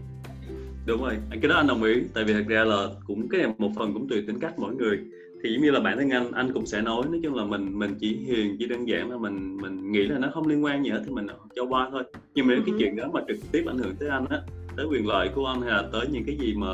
[0.86, 1.18] Đúng rồi.
[1.32, 1.94] Cái đó anh đồng ý.
[2.14, 5.00] Tại vì thật ra là cũng cái một phần cũng tùy tính cách mỗi người
[5.48, 7.80] thì giống như là bản thân anh anh cũng sẽ nói nói chung là mình
[7.80, 10.84] mình chỉ hiền chỉ đơn giản là mình mình nghĩ là nó không liên quan
[10.84, 12.04] gì hết thì mình cho qua thôi.
[12.36, 12.78] Nhưng mà nếu cái ừ.
[12.80, 14.42] chuyện đó mà trực tiếp ảnh hưởng tới anh á
[14.78, 16.68] tới quyền lợi của anh hay là tới những cái gì mà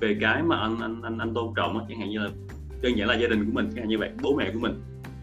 [0.00, 2.30] về cái mà anh anh anh anh tôn trọng á chẳng hạn như là
[2.82, 4.72] đơn giản là gia đình của mình chẳng hạn như vậy bố mẹ của mình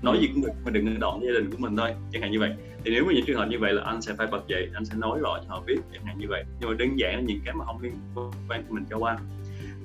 [0.03, 2.39] nói gì cũng được mà đừng đoạn gia đình của mình thôi chẳng hạn như
[2.39, 2.55] vậy.
[2.85, 4.85] Thì nếu mà những trường hợp như vậy là anh sẽ phải bật dậy anh
[4.85, 6.43] sẽ nói rõ cho họ biết chẳng hạn như vậy.
[6.59, 7.93] Nhưng mà đơn giản là những cái mà không liên
[8.49, 9.17] quan thì mình cho qua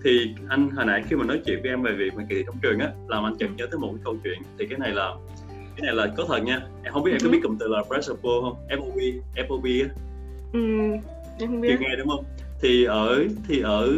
[0.04, 2.42] thì anh hồi nãy khi mà nói chuyện với em về việc mà kỳ thi
[2.46, 4.38] trong trường á làm anh chợt nhớ tới một cái câu chuyện.
[4.58, 5.14] Thì cái này là
[5.76, 6.60] cái này là có thật nha.
[6.82, 7.32] Em không biết em có ừ.
[7.32, 9.88] biết cụm từ là pressure pool không FOB FOB á.
[10.52, 10.60] Ừ,
[11.38, 11.76] em không biết.
[11.80, 12.24] Nghe đúng không?
[12.60, 13.92] Thì ở thì ở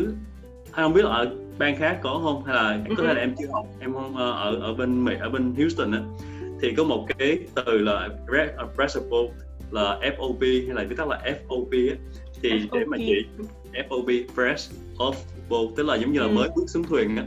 [0.73, 2.45] hay không biết là ở bang khác có không?
[2.45, 5.15] Hay là có thể là em chưa học em không ờ, ở ở bên Mỹ
[5.21, 6.01] ở bên Houston á.
[6.63, 8.09] Thì có một cái từ là
[8.75, 9.27] pressure pool
[9.71, 11.97] là FOB hay là viết tắt là FOB á.
[12.43, 12.79] Thì FOB.
[12.79, 13.25] để mà chỉ
[13.73, 15.15] FOB fresh off
[15.49, 16.33] boat tức là giống như là ừ.
[16.33, 17.25] mới bước xuống thuyền á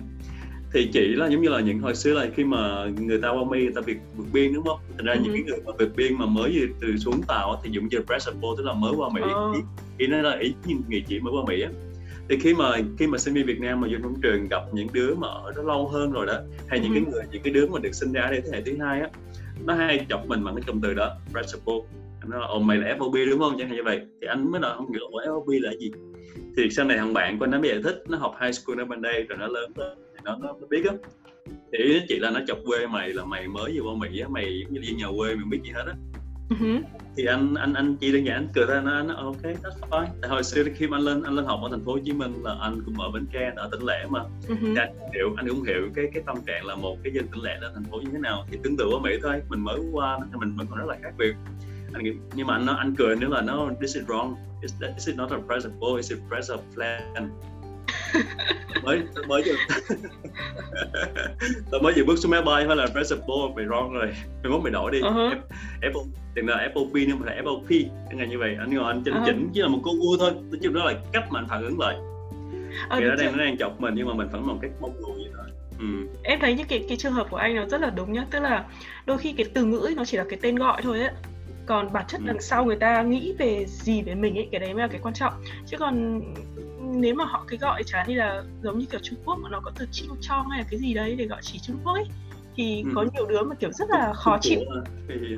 [0.73, 3.43] thì chỉ là giống như là những hồi xưa là khi mà người ta qua
[3.51, 5.19] mi người ta việc vượt biên đúng không thành ra ừ.
[5.23, 8.37] những cái người mà vượt biên mà mới từ xuống tàu thì dùng như pressure
[8.41, 9.53] boat tức là mới qua mỹ ừ.
[9.97, 10.53] ý, nói là ý
[10.89, 11.69] người chỉ mới qua mỹ á
[12.29, 14.87] thì khi mà khi mà sinh viên Việt Nam mà vô trong trường gặp những
[14.93, 16.99] đứa mà ở đó lâu hơn rồi đó hay những ừ.
[16.99, 19.09] cái người những cái đứa mà được sinh ra đây thế hệ thứ hai á
[19.65, 21.15] nó hay chọc mình bằng cái cụm từ đó
[21.65, 21.83] boat
[22.27, 24.61] nó là ồ mày là FOB đúng không chẳng hạn như vậy thì anh mới
[24.61, 25.91] nói không hiểu FOB là gì
[26.57, 28.85] thì sau này thằng bạn của nó bây giờ thích nó học high school ở
[28.85, 30.95] bên đây rồi nó lớn lên thì nó nó biết á.
[31.45, 34.59] Thì ý chỉ là nó chọc quê mày là mày mới vô mỹ á mày
[34.59, 35.93] giống như đi nhà quê mày biết gì hết á.
[36.49, 36.81] Uh-huh.
[37.17, 40.07] thì anh anh anh chỉ đơn giản anh cười ra nó nó ok that's fine.
[40.21, 42.13] Tại hồi xưa khi mà anh lên anh lên học ở thành phố hồ chí
[42.13, 44.19] minh là anh cũng ở bến tre ở tỉnh lẻ mà.
[44.19, 44.57] Uh-huh.
[44.61, 47.43] thì anh hiểu anh cũng hiểu cái cái tâm trạng là một cái dân tỉnh
[47.43, 48.45] lẻ ở thành phố như thế nào.
[48.51, 50.97] Thì tương tự ở mỹ thôi mình mới qua thì mình vẫn còn rất là
[51.03, 51.33] khác biệt
[51.93, 52.03] anh
[52.35, 54.35] nhưng mà anh nó anh cười nếu là nó this is wrong.
[54.61, 55.79] This, this is not a present?
[55.79, 57.29] Boy it's a present plan?
[58.83, 59.53] Mới mới vừa
[61.71, 64.07] tôi mới vừa bước xuống máy bay phải là present boy mày wrong rồi.
[64.43, 65.01] Mày muốn mày đổi đi.
[65.01, 65.35] Uh-huh.
[65.81, 66.01] Apple
[66.33, 68.55] đừng là FOP nhưng mà là FOP chẳng hạn như vậy.
[68.59, 69.25] Anh ngồi anh chỉnh uh-huh.
[69.25, 70.31] chỉnh chỉ là một con vua thôi.
[70.33, 71.95] Nói chung đó là cách mà anh phản ứng lại.
[72.89, 75.13] Ờ, nó đang nó đang chọc mình nhưng mà mình phản một cách mong đùa
[75.13, 75.45] vậy thôi.
[75.79, 76.07] Ừ.
[76.23, 78.25] em thấy những cái cái trường hợp của anh nó rất là đúng nhá.
[78.31, 78.65] Tức là
[79.05, 81.11] đôi khi cái từ ngữ ấy, nó chỉ là cái tên gọi thôi ấy
[81.65, 82.27] còn bản chất ừ.
[82.27, 84.99] đằng sau người ta nghĩ về gì về mình ấy cái đấy mới là cái
[85.03, 85.33] quan trọng.
[85.65, 86.21] Chứ còn
[86.79, 89.59] nếu mà họ cái gọi chả như là giống như kiểu Trung Quốc mà nó
[89.59, 92.05] có từ chiêu chong hay là cái gì đấy để gọi chỉ Trung Quốc ấy
[92.55, 92.91] thì ừ.
[92.95, 94.59] có nhiều đứa mà kiểu rất là khó chịu.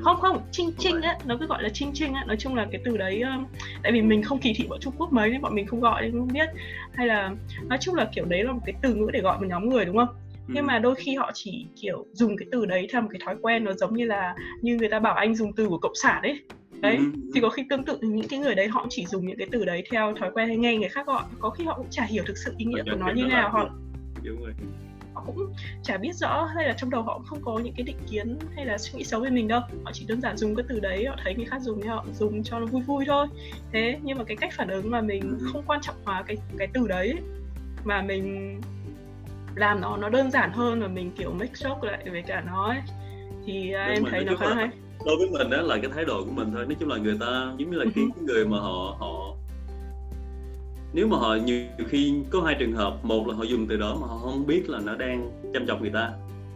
[0.02, 2.24] không không chinh chinh á nó cứ gọi là chinh chinh á.
[2.26, 3.46] Nói chung là cái từ đấy um,
[3.82, 6.02] tại vì mình không kỳ thị bọn Trung Quốc mấy nên bọn mình không gọi
[6.02, 6.48] nên không biết.
[6.92, 7.30] Hay là
[7.62, 9.84] nói chung là kiểu đấy là một cái từ ngữ để gọi một nhóm người
[9.84, 10.08] đúng không
[10.48, 13.36] nhưng mà đôi khi họ chỉ kiểu dùng cái từ đấy theo một cái thói
[13.42, 16.22] quen nó giống như là như người ta bảo anh dùng từ của cộng sản
[16.22, 16.40] ấy.
[16.80, 16.98] Đấy
[17.34, 19.64] thì có khi tương tự những cái người đấy họ chỉ dùng những cái từ
[19.64, 21.22] đấy theo thói quen hay nghe người khác gọi.
[21.38, 23.70] Có khi họ cũng chả hiểu thực sự ý nghĩa của nó như nào họ
[25.14, 27.96] họ cũng chả biết rõ hay là trong đầu họ không có những cái định
[28.10, 29.60] kiến hay là suy nghĩ xấu về mình đâu.
[29.84, 32.04] Họ chỉ đơn giản dùng cái từ đấy họ thấy người khác dùng thì họ
[32.14, 33.26] dùng cho nó vui vui thôi.
[33.72, 36.68] Thế nhưng mà cái cách phản ứng mà mình không quan trọng hóa cái cái
[36.74, 37.14] từ đấy
[37.84, 38.60] mà mình
[39.56, 42.68] làm nó nó đơn giản hơn và mình kiểu make joke lại về cả nó
[42.68, 42.78] ấy.
[43.46, 44.68] Thì Đúng em thấy nó khá hay.
[45.06, 46.64] đối với mình đó là cái thái độ của mình thôi.
[46.66, 49.36] Nói chung là người ta giống như là cái, cái người mà họ họ
[50.92, 53.98] nếu mà họ nhiều khi có hai trường hợp một là họ dùng từ đó
[54.00, 56.10] mà họ không biết là nó đang chăm chọc người ta.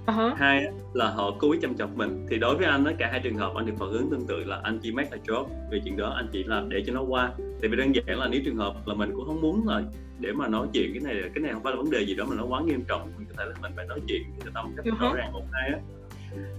[0.06, 0.34] Uh-huh.
[0.36, 2.26] hai là họ cố ý chăm chọc mình.
[2.30, 4.44] Thì đối với anh đó cả hai trường hợp anh được phản ứng tương tự
[4.44, 7.02] là anh chỉ make a job về chuyện đó anh chỉ làm để cho nó
[7.02, 7.32] qua.
[7.38, 9.82] Tại vì đơn giản là nếu trường hợp là mình cũng không muốn là
[10.20, 10.92] để mà nói chuyện.
[10.92, 12.84] Cái này cái này không phải là vấn đề gì đó mà nó quá nghiêm
[12.88, 13.12] trọng.
[13.18, 15.70] Mình có thể là mình phải nói chuyện với tâm cách rõ ràng một hai
[15.70, 15.78] á.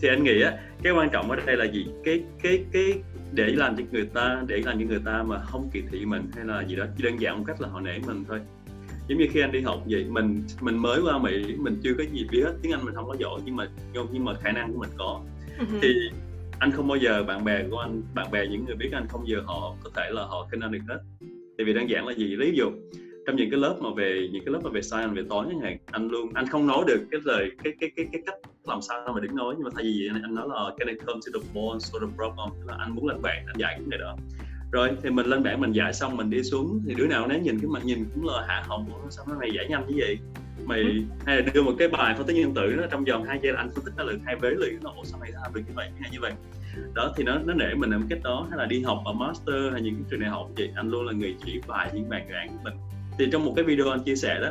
[0.02, 1.86] Thì anh nghĩ á cái quan trọng ở đây là gì?
[2.04, 2.93] Cái cái cái
[3.32, 6.24] để làm cho người ta để làm cho người ta mà không kỳ thị mình
[6.36, 8.39] hay là gì đó chỉ đơn giản một cách là họ nể mình thôi.
[9.08, 12.04] Giống như khi anh đi học vậy mình mình mới qua mỹ mình chưa có
[12.13, 12.41] gì biết.
[12.45, 13.67] Hết tiếng anh mình không có giỏi nhưng mà
[14.12, 15.21] nhưng mà khả năng của mình có.
[15.60, 15.80] Uh-huh.
[15.82, 15.89] thì
[16.60, 19.28] anh không bao giờ bạn bè của anh bạn bè những người biết anh không
[19.28, 21.00] giờ họ có thể là họ khinh anh được hết.
[21.58, 22.36] Tại vì đơn giản là gì?
[22.36, 22.71] Ví dụ
[23.27, 25.60] trong những cái lớp mà về những cái lớp mà về science về toán chẳng
[25.60, 28.36] hạn anh luôn anh không nói được cái lời cái cái cái cái cách
[28.67, 30.93] làm sao mà đứng nói nhưng mà thay vì anh, anh nói là can I
[31.05, 32.67] come to the more sort of problem?
[32.67, 34.15] Là anh muốn lên bảng anh giải cái này đó.
[34.71, 37.39] Rồi thì mình lên bảng mình giải xong mình đi xuống thì đứa nào nếu
[37.39, 40.17] nhìn cái mặt nhìn cũng là hạ họng sao nó này giải nhanh như vậy?
[40.65, 41.01] Mày ừ.
[41.25, 43.53] hay là đưa một cái bài phân tích nhân tử nó trong vòng hai giây
[43.53, 45.62] là anh phân tích ra được hai vế liền nó ủa sao mày làm được
[45.67, 45.89] như vậy?
[46.12, 46.34] Như vậy.
[46.93, 49.71] Đó thì nó nó để mình làm cách đó hay là đi học ở master
[49.71, 52.25] hay những cái trường đại học vậy anh luôn là người chỉ bài những bài
[52.31, 52.73] giảng của mình
[53.21, 54.49] thì trong một cái video anh chia sẻ đó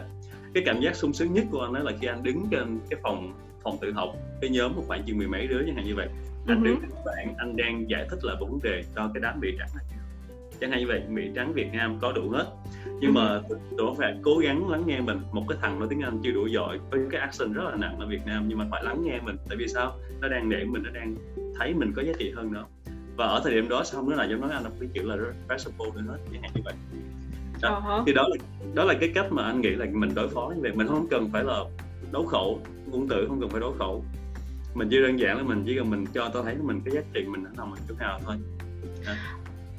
[0.55, 3.01] cái cảm giác sung sướng nhất của anh đó là khi anh đứng trên cái
[3.03, 4.09] phòng phòng tự học
[4.41, 6.09] cái nhóm một khoảng chừng mười mấy đứa chẳng hạn như vậy.
[6.47, 6.65] Anh uh-huh.
[6.65, 9.69] đứng bạn anh đang giải thích lại một vấn đề cho cái đám bị trắng
[9.75, 9.85] này.
[10.61, 12.47] Chẳng hạn như vậy mỹ trắng việt nam có đủ hết.
[13.01, 13.41] Nhưng mà
[13.79, 15.19] tụi phải cố gắng lắng nghe mình.
[15.33, 17.97] Một cái thằng nói tiếng anh chưa đủ giỏi với cái accent rất là nặng
[17.99, 19.37] ở việt nam nhưng mà phải lắng nghe mình.
[19.49, 19.97] Tại vì sao?
[20.21, 21.17] Nó đang để mình nó đang
[21.59, 22.67] thấy mình có giá trị hơn nó
[23.17, 25.17] và ở thời điểm đó xong nó là giống nói anh cái chữ là
[25.49, 26.75] respectable nữa hết chẳng hạn như vậy
[27.63, 27.83] đó.
[27.85, 28.05] Uh-huh.
[28.07, 28.37] thì đó là
[28.75, 30.73] đó là cái cách mà anh nghĩ là mình đối phó như vậy.
[30.75, 31.65] Mình không cần phải là
[32.13, 34.05] đấu khẩu ngôn từ không cần phải đấu khẩu.
[34.75, 37.01] Mình chỉ đơn giản là mình chỉ cần mình cho tao thấy mình cái giá
[37.13, 38.37] trị mình nó nằm ở chỗ nào thôi.
[39.07, 39.13] Đó.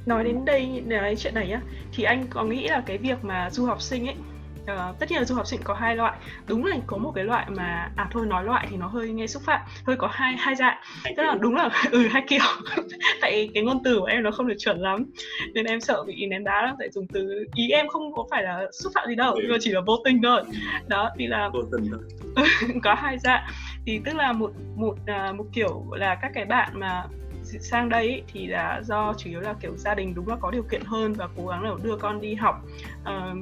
[0.05, 1.61] Nói đến đây nói chuyện này á
[1.93, 4.15] thì anh có nghĩ là cái việc mà du học sinh ấy
[4.63, 6.13] Uh, tất nhiên là du học sinh có hai loại.
[6.47, 9.27] Đúng là có một cái loại mà à thôi nói loại thì nó hơi nghe
[9.27, 10.77] xúc phạm hơi có hai hai dạng.
[11.17, 12.41] Tức là đúng là ừ hai kiểu.
[13.21, 15.05] Tại cái ngôn từ của em nó không được chuẩn lắm
[15.53, 18.43] nên em sợ bị ném đá lắm tại dùng từ ý em không có phải
[18.43, 20.41] là xúc phạm gì đâu nhưng mà chỉ là vô tình thôi.
[20.87, 22.45] Đó thì là vô tình thôi.
[22.83, 23.43] có hai dạng.
[23.85, 24.95] Thì tức là một một
[25.29, 27.03] uh, một kiểu là các cái bạn mà
[27.43, 30.51] sang đây ý, thì là do chủ yếu là kiểu gia đình đúng là có
[30.51, 32.55] điều kiện hơn và cố gắng là đưa con đi học.
[33.01, 33.37] Uh,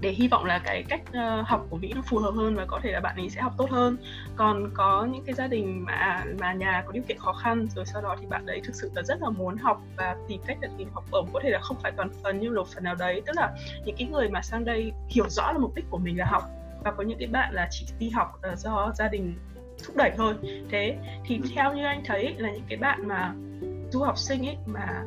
[0.00, 2.64] để hy vọng là cái cách uh, học của Mỹ nó phù hợp hơn và
[2.64, 3.96] có thể là bạn ấy sẽ học tốt hơn.
[4.36, 7.86] Còn có những cái gia đình mà mà nhà có điều kiện khó khăn rồi
[7.86, 10.58] sau đó thì bạn ấy thực sự là rất là muốn học và tìm cách
[10.60, 12.94] để tìm học bổng có thể là không phải toàn phần nhưng một phần nào
[12.94, 13.22] đấy.
[13.26, 13.52] Tức là
[13.84, 16.42] những cái người mà sang đây hiểu rõ là mục đích của mình là học
[16.84, 19.34] và có những cái bạn là chỉ đi học uh, do gia đình
[19.86, 20.34] thúc đẩy thôi.
[20.70, 21.48] Thế thì ừ.
[21.54, 23.34] theo như anh thấy là những cái bạn mà
[23.90, 25.02] du học sinh ấy mà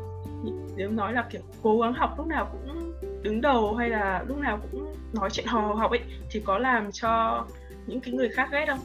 [0.75, 4.37] nếu nói là, kiểu, cố gắng học lúc nào cũng đứng đầu hay là lúc
[4.37, 6.01] nào cũng nói chuyện hò học ấy,
[6.31, 7.45] thì có làm cho
[7.87, 8.79] những cái người khác ghét không?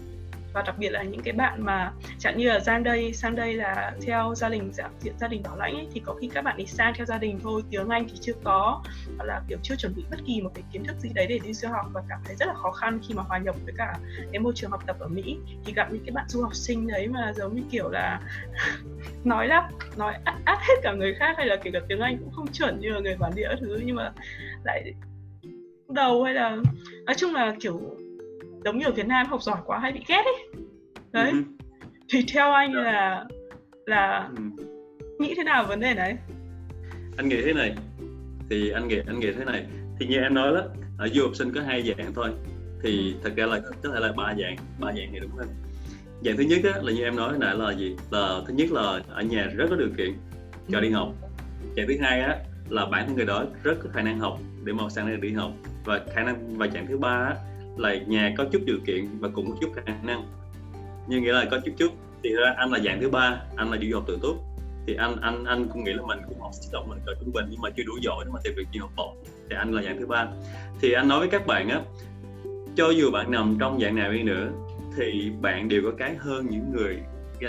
[0.57, 3.55] Và đặc biệt là những cái bạn mà chẳng như là sang đây sang đây
[3.55, 6.43] là theo gia đình dạng diện gia đình bảo lãnh ấy, thì có khi các
[6.43, 8.83] bạn ấy sang theo gia đình thôi tiếng anh thì chưa có
[9.17, 11.39] hoặc là kiểu chưa chuẩn bị bất kỳ một cái kiến thức gì đấy để
[11.45, 13.75] đi du học và cảm thấy rất là khó khăn khi mà hòa nhập với
[13.79, 13.95] cả
[14.33, 15.37] cái môi trường học tập ở Mỹ.
[15.65, 18.21] Thì gặp những cái bạn du học sinh đấy mà giống như kiểu là
[19.25, 22.19] nói lắp nói át, át hết cả người khác hay là kể cả tiếng Anh
[22.19, 24.13] cũng không chuẩn như là người bản địa thứ nhưng mà
[24.65, 24.93] lại
[25.89, 26.57] đầu hay là
[27.07, 27.81] nói chung là kiểu
[28.65, 30.63] giống như ở Việt Nam học giỏi quá hay bị ghét ấy.
[31.13, 31.31] Đấy.
[31.31, 31.43] Ừ.
[32.09, 32.83] thì theo anh dạ.
[32.83, 33.25] là
[33.87, 34.43] là ừ.
[35.19, 36.17] nghĩ thế nào vấn đề này?
[37.17, 37.75] Anh nghĩ thế này.
[38.51, 39.67] Thì anh nghĩ anh nghĩ thế này.
[40.01, 40.63] Thì như em nói đó
[40.99, 42.31] ở du học sinh có hai dạng thôi.
[42.83, 43.21] Thì ừ.
[43.25, 45.49] thật ra là có thể là ba dạng ba dạng thì đúng hơn.
[46.25, 47.97] Dạng thứ nhất á, là như em nói nãy là gì?
[48.11, 50.13] Là thứ nhất là ở nhà rất có điều kiện
[50.69, 51.09] cho đi học.
[51.77, 52.37] Dạng thứ hai á
[52.69, 55.33] là bản thân người đó rất có khả năng học để mà sang đây đi
[55.33, 55.51] học.
[55.85, 57.35] Và khả năng và dạng thứ ba á,
[57.77, 60.25] là nhà có chút điều kiện và cũng có chút khả năng.
[61.09, 63.79] Như nghĩa là có chút chút thì ra anh là dạng thứ ba anh là
[63.83, 64.37] du học tự túc.
[64.87, 67.33] Thì anh anh anh cũng nghĩ là mình cũng học sinh động mình cỡ trung
[67.33, 69.17] bình nhưng mà chưa đủ giỏi để mà tìm việc nhiều học bổng.
[69.51, 70.27] Thì anh là dạng thứ ba.
[70.81, 71.81] Thì anh nói với các bạn á
[72.77, 74.49] cho dù bạn nằm trong dạng nào đi nữa
[74.97, 76.97] thì bạn đều có cái hơn những người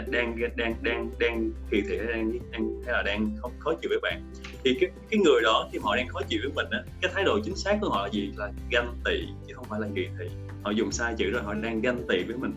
[0.07, 3.89] đang đang đang đang kỳ thị hay đang, đang hay là đang không khó chịu
[3.89, 4.21] với bạn
[4.67, 7.23] thì cái cái người đó khi họ đang khó chịu với mình á cái thái
[7.23, 10.07] độ chính xác của họ là gì là ganh tị chứ không phải là kỳ
[10.19, 10.25] thị
[10.63, 12.53] họ dùng sai chữ rồi họ đang ganh tị với mình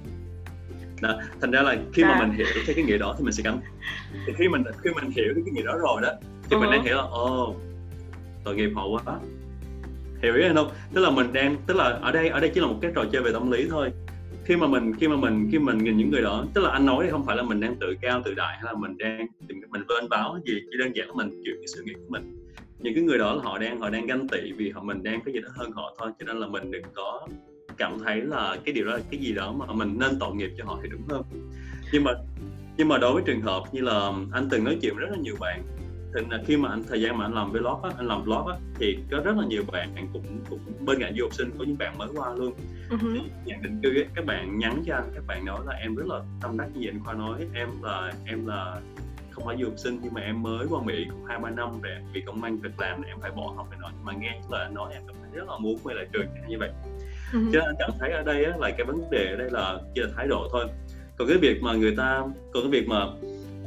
[1.03, 1.20] đó.
[1.40, 2.20] thành ra là khi mà à.
[2.20, 3.61] mình hiểu theo cái nghĩa đó thì mình sẽ cảm
[4.27, 6.61] thì khi mình khi mình hiểu cái nghĩa đó rồi đó thì uh-huh.
[6.61, 7.55] mình đang hiểu là ồ
[8.44, 9.18] tội nghiệp họ quá
[10.23, 12.66] hiểu ý không tức là mình đang tức là ở đây ở đây chỉ là
[12.66, 13.90] một cái trò chơi về tâm lý thôi
[14.44, 16.87] khi mà mình, khi mà mình, khi mình nhìn những người đó, tức là anh
[16.87, 19.26] nói thì không phải là mình đang tự cao, tự đại hay là mình đang
[19.48, 22.09] tìm, mình vênh báo gì, chỉ đơn giản là mình chịu cái sự nghiệp của
[22.09, 22.37] mình.
[22.79, 25.20] Những cái người đó là họ đang họ đang ganh tị vì họ, mình đang
[25.20, 27.29] có gì đó hơn họ thôi, cho nên là mình đừng có
[27.76, 30.50] cảm thấy là cái điều đó là cái gì đó mà mình nên tội nghiệp
[30.59, 31.22] cho họ thì đúng hơn.
[31.92, 32.12] Nhưng mà
[32.76, 35.18] nhưng mà đối với trường hợp như là anh từng nói chuyện với rất là
[35.22, 35.62] nhiều bạn
[36.14, 38.57] thì khi mà anh thời gian mà anh làm vlog á, anh làm vlog á,
[38.75, 41.79] thì có rất là nhiều bạn cũng cũng bên cạnh du học sinh có những
[41.79, 42.53] bạn mới qua luôn
[42.90, 43.20] uh-huh.
[43.44, 46.07] nhận định cư ấy, các bạn nhắn cho anh các bạn nói là em rất
[46.07, 48.81] là tâm đắc như anh khoa nói em là em là
[49.31, 51.81] không phải du học sinh nhưng mà em mới qua Mỹ cũng hai ba năm
[51.81, 54.68] rồi vì công an việc làm em phải bỏ học phải nói mà nghe là
[54.68, 56.70] nói em cảm thấy rất là muốn quay lại trường như vậy
[57.33, 57.38] ừ.
[57.53, 59.79] cho nên anh cảm thấy ở đây á, là cái vấn đề ở đây là
[59.94, 60.66] chỉ là thái độ thôi
[61.18, 63.07] còn cái việc mà người ta còn cái việc mà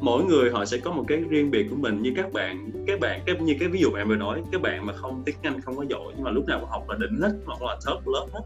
[0.03, 2.99] mỗi người họ sẽ có một cái riêng biệt của mình như các bạn các
[2.99, 5.61] bạn cái như cái ví dụ em vừa nói các bạn mà không tiếng anh
[5.61, 8.07] không có giỏi nhưng mà lúc nào cũng học là đỉnh hết hoặc là top
[8.07, 8.41] lớp hết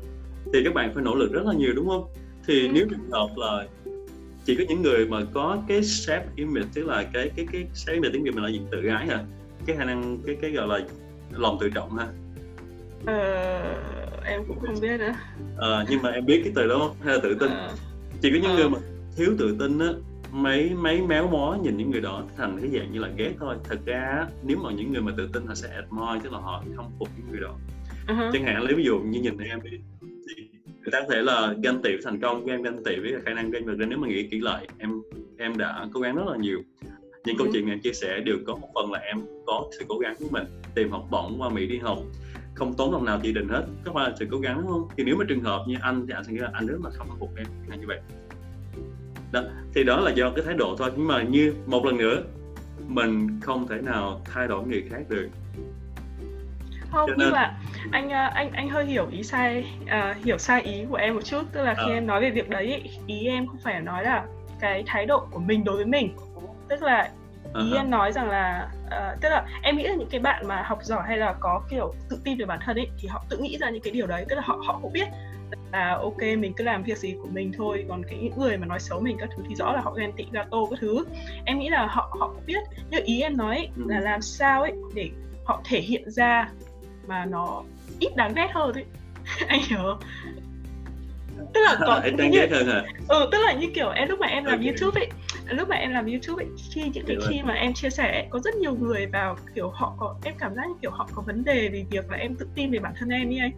[0.53, 2.07] thì các bạn phải nỗ lực rất là nhiều đúng không?
[2.47, 2.71] Thì ừ.
[2.73, 3.65] nếu trường hợp là
[4.45, 7.93] chỉ có những người mà có cái self image tức là cái cái cái self
[7.93, 8.61] image tiếng việt mình là gì?
[8.71, 9.23] Tự gái hả?
[9.65, 10.85] Cái khả năng cái cái gọi là
[11.31, 12.07] lòng tự trọng ha?
[13.05, 13.75] Ờ,
[14.25, 15.13] em cũng không biết nữa.
[15.57, 16.95] À, nhưng mà em biết cái từ đó không?
[17.03, 17.49] Hay là tự tin?
[17.49, 17.69] À.
[18.21, 18.55] chỉ có những à.
[18.55, 18.79] người mà
[19.15, 19.87] thiếu tự tin á
[20.31, 23.55] mấy mấy méo mó nhìn những người đó thành cái dạng như là ghét thôi.
[23.63, 26.63] Thật ra nếu mà những người mà tự tin họ sẽ admire tức là họ
[26.75, 27.55] không phục những người đó.
[28.07, 28.31] Uh-huh.
[28.33, 30.49] chẳng hạn lấy ví dụ như nhìn em đi thì
[30.81, 33.33] người ta có thể là ganh tị thành công của em ganh tị với khả
[33.33, 33.89] năng của em.
[33.89, 35.01] Nếu mà nghĩ kỹ lại em
[35.37, 36.59] em đã cố gắng rất là nhiều.
[37.25, 37.37] Những uh-huh.
[37.37, 40.15] câu chuyện em chia sẻ đều có một phần là em có sự cố gắng
[40.19, 40.43] của mình
[40.75, 41.97] tìm học bổng qua mỹ đi học.
[42.55, 44.87] Không tốn đồng nào chỉ định hết có phải là sự cố gắng đúng không?
[44.97, 46.89] Thì nếu mà trường hợp như anh thì anh sẽ nghĩ là anh rất là
[46.89, 47.47] không phục em
[47.79, 47.99] như vậy
[49.31, 49.41] đó
[49.75, 50.91] thì đó là do cái thái độ thôi.
[50.95, 52.23] Nhưng mà như một lần nữa
[52.87, 55.29] mình không thể nào thay đổi người khác được.
[56.91, 57.17] Không nên...
[57.19, 57.53] nhưng mà
[57.91, 61.25] anh à, anh anh hơi hiểu ý sai uh, hiểu sai ý của em một
[61.25, 61.43] chút.
[61.51, 61.93] Tức là khi à.
[61.93, 64.25] em nói về việc đấy ý em không phải nói là
[64.59, 66.15] cái thái độ của mình đối với mình.
[66.69, 67.09] Tức là
[67.43, 67.75] ý uh-huh.
[67.75, 70.79] em nói rằng là uh, tức là em nghĩ là những cái bạn mà học
[70.83, 73.57] giỏi hay là có kiểu tự tin về bản thân ấy thì họ tự nghĩ
[73.57, 74.25] ra những cái điều đấy.
[74.29, 75.07] Tức là họ họ cũng biết
[75.71, 78.65] là ok mình cứ làm việc gì của mình thôi còn cái những người mà
[78.65, 81.05] nói xấu mình các thứ thì rõ là họ ghen tị gato các thứ.
[81.45, 84.03] Em nghĩ là họ họ biết nhưng ý em nói ấy, là ừ.
[84.03, 85.10] làm sao ấy để
[85.45, 86.49] họ thể hiện ra
[87.07, 87.63] mà nó
[87.99, 88.86] ít đáng ghét hơn ấy.
[89.47, 89.97] Anh hiểu
[91.53, 92.83] tức là có em đáng ghét hơn hả?
[93.07, 94.67] Ừ tức là như kiểu em lúc mà em làm okay.
[94.67, 95.10] youtube ấy
[95.57, 98.39] lúc mà em làm youtube ấy khi những cái khi mà em chia sẻ có
[98.39, 101.43] rất nhiều người vào kiểu họ có em cảm giác như kiểu họ có vấn
[101.43, 103.51] đề về việc là em tự tin về bản thân em như anh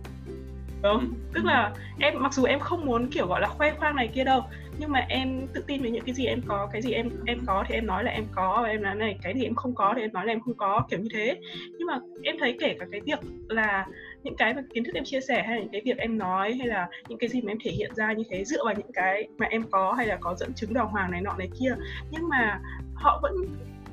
[0.83, 0.99] không?
[0.99, 1.05] Ừ.
[1.33, 4.23] tức là em mặc dù em không muốn kiểu gọi là khoe khoang này kia
[4.23, 4.41] đâu
[4.77, 7.39] nhưng mà em tự tin với những cái gì em có cái gì em em
[7.45, 9.75] có thì em nói là em có và em nói này cái gì em không
[9.75, 11.39] có thì em nói là em không có kiểu như thế
[11.77, 13.85] nhưng mà em thấy kể cả cái việc là
[14.23, 16.53] những cái mà kiến thức em chia sẻ hay là những cái việc em nói
[16.53, 18.91] hay là những cái gì mà em thể hiện ra như thế dựa vào những
[18.93, 21.75] cái mà em có hay là có dẫn chứng đàng hoàng này nọ này kia
[22.11, 22.59] nhưng mà
[22.93, 23.33] họ vẫn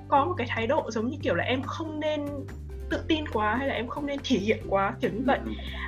[0.09, 2.27] có một cái thái độ giống như kiểu là em không nên
[2.90, 5.38] tự tin quá hay là em không nên thể hiện quá kiểu như vậy.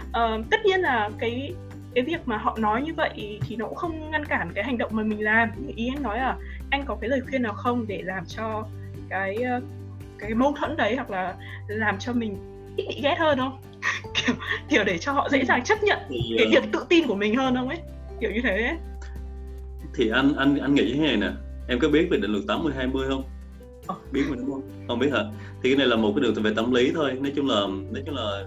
[0.08, 1.54] Uh, tất nhiên là cái
[1.94, 4.78] cái việc mà họ nói như vậy thì nó cũng không ngăn cản cái hành
[4.78, 5.50] động mà mình làm.
[5.56, 6.36] Nhưng ý em nói là
[6.70, 8.66] anh có cái lời khuyên nào không để làm cho
[9.08, 9.60] cái ờ,
[10.18, 11.34] cái mâu thuẫn đấy hoặc là
[11.68, 12.36] làm cho mình
[12.76, 13.60] ít bị ghét hơn không?
[14.14, 14.34] Kiểu
[14.68, 16.52] kiểu để cho họ dễ dàng chấp nhận thì, cái uh...
[16.52, 17.78] việc tự tin của mình hơn không ấy?
[18.20, 18.76] Kiểu như thế ấy.
[19.94, 21.30] thì anh anh anh nghĩ thế này nè.
[21.68, 23.24] Em có biết về định luật 80 20 không
[24.12, 24.62] biết mà đúng không?
[24.88, 25.24] Không biết hả?
[25.62, 27.12] Thì cái này là một cái đường về tâm lý thôi.
[27.20, 27.60] Nói chung là
[27.92, 28.44] nói chung là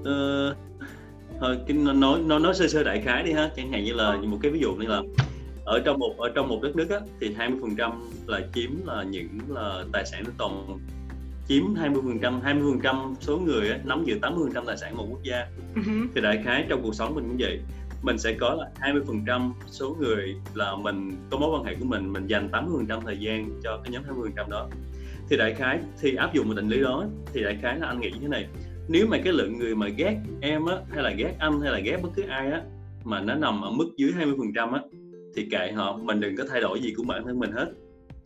[0.00, 0.56] uh,
[1.40, 3.50] thôi cái nói nói nói sơ sơ đại khái đi ha.
[3.56, 5.02] Chẳng hạn như là một cái ví dụ như là
[5.64, 7.92] ở trong một ở trong một đất nước á, thì 20 phần trăm
[8.26, 10.78] là chiếm là những là tài sản toàn
[11.48, 14.66] chiếm 20 phần trăm 20 phần trăm số người á, nắm giữ 80 phần trăm
[14.66, 15.46] tài sản một quốc gia.
[15.74, 16.06] Uh-huh.
[16.14, 17.60] thì đại khái trong cuộc sống mình cũng vậy
[18.02, 21.74] mình sẽ có là 20 phần trăm số người là mình có mối quan hệ
[21.74, 24.50] của mình mình dành 80 phần trăm thời gian cho cái nhóm 20 phần trăm
[24.50, 24.68] đó.
[25.28, 28.00] Thì đại khái, thì áp dụng một định lý đó, thì đại khái là anh
[28.00, 28.46] nghĩ như thế này.
[28.88, 31.78] Nếu mà cái lượng người mà ghét em á, hay là ghét anh, hay là
[31.78, 32.62] ghét bất cứ ai á,
[33.04, 34.80] mà nó nằm ở mức dưới 20 phần trăm á,
[35.36, 37.72] thì kệ họ, mình đừng có thay đổi gì của bản thân mình hết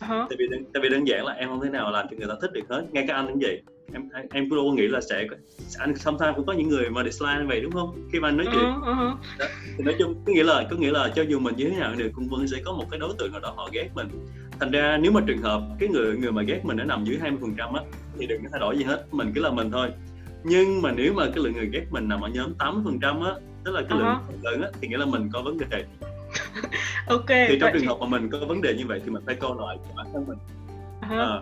[0.01, 0.27] uh-huh.
[0.29, 2.35] tại vì tại vì đơn giản là em không thể nào làm cho người ta
[2.41, 2.85] thích được hết.
[2.93, 3.63] Ngay cả anh cũng vậy.
[3.93, 5.27] Em em cũng đâu có nghĩ là sẽ
[5.79, 8.09] anh sometimes cũng có những người mà dislike như vậy đúng không?
[8.13, 8.65] Khi mà anh nói chuyện.
[8.65, 9.15] uh-huh.
[9.39, 9.47] đó,
[9.79, 11.95] thì nói chung có nghĩa là có nghĩa là cho dù mình như thế nào
[11.97, 14.09] được cũng vẫn sẽ có một cái đối tượng nào đó họ ghét mình.
[14.61, 17.19] Thành ra nếu mà trường hợp cái người người mà ghét mình nó nằm dưới
[17.21, 17.83] 20 phần trăm á
[18.19, 19.05] thì đừng có thay đổi gì hết.
[19.11, 19.89] Mình cứ là mình thôi.
[20.45, 23.25] Nhưng mà nếu mà cái lượng người ghét mình nằm ở nhóm 80 phần trăm
[23.25, 23.33] á
[23.65, 24.19] tức là cái uh-huh.
[24.29, 25.85] lượng lớn á thì nghĩa là mình có vấn đề
[27.07, 29.35] ok thì trong trường hợp mà mình có vấn đề như vậy thì mình phải
[29.35, 30.39] coi lại bản thân mình
[31.01, 31.21] uh-huh.
[31.21, 31.41] à,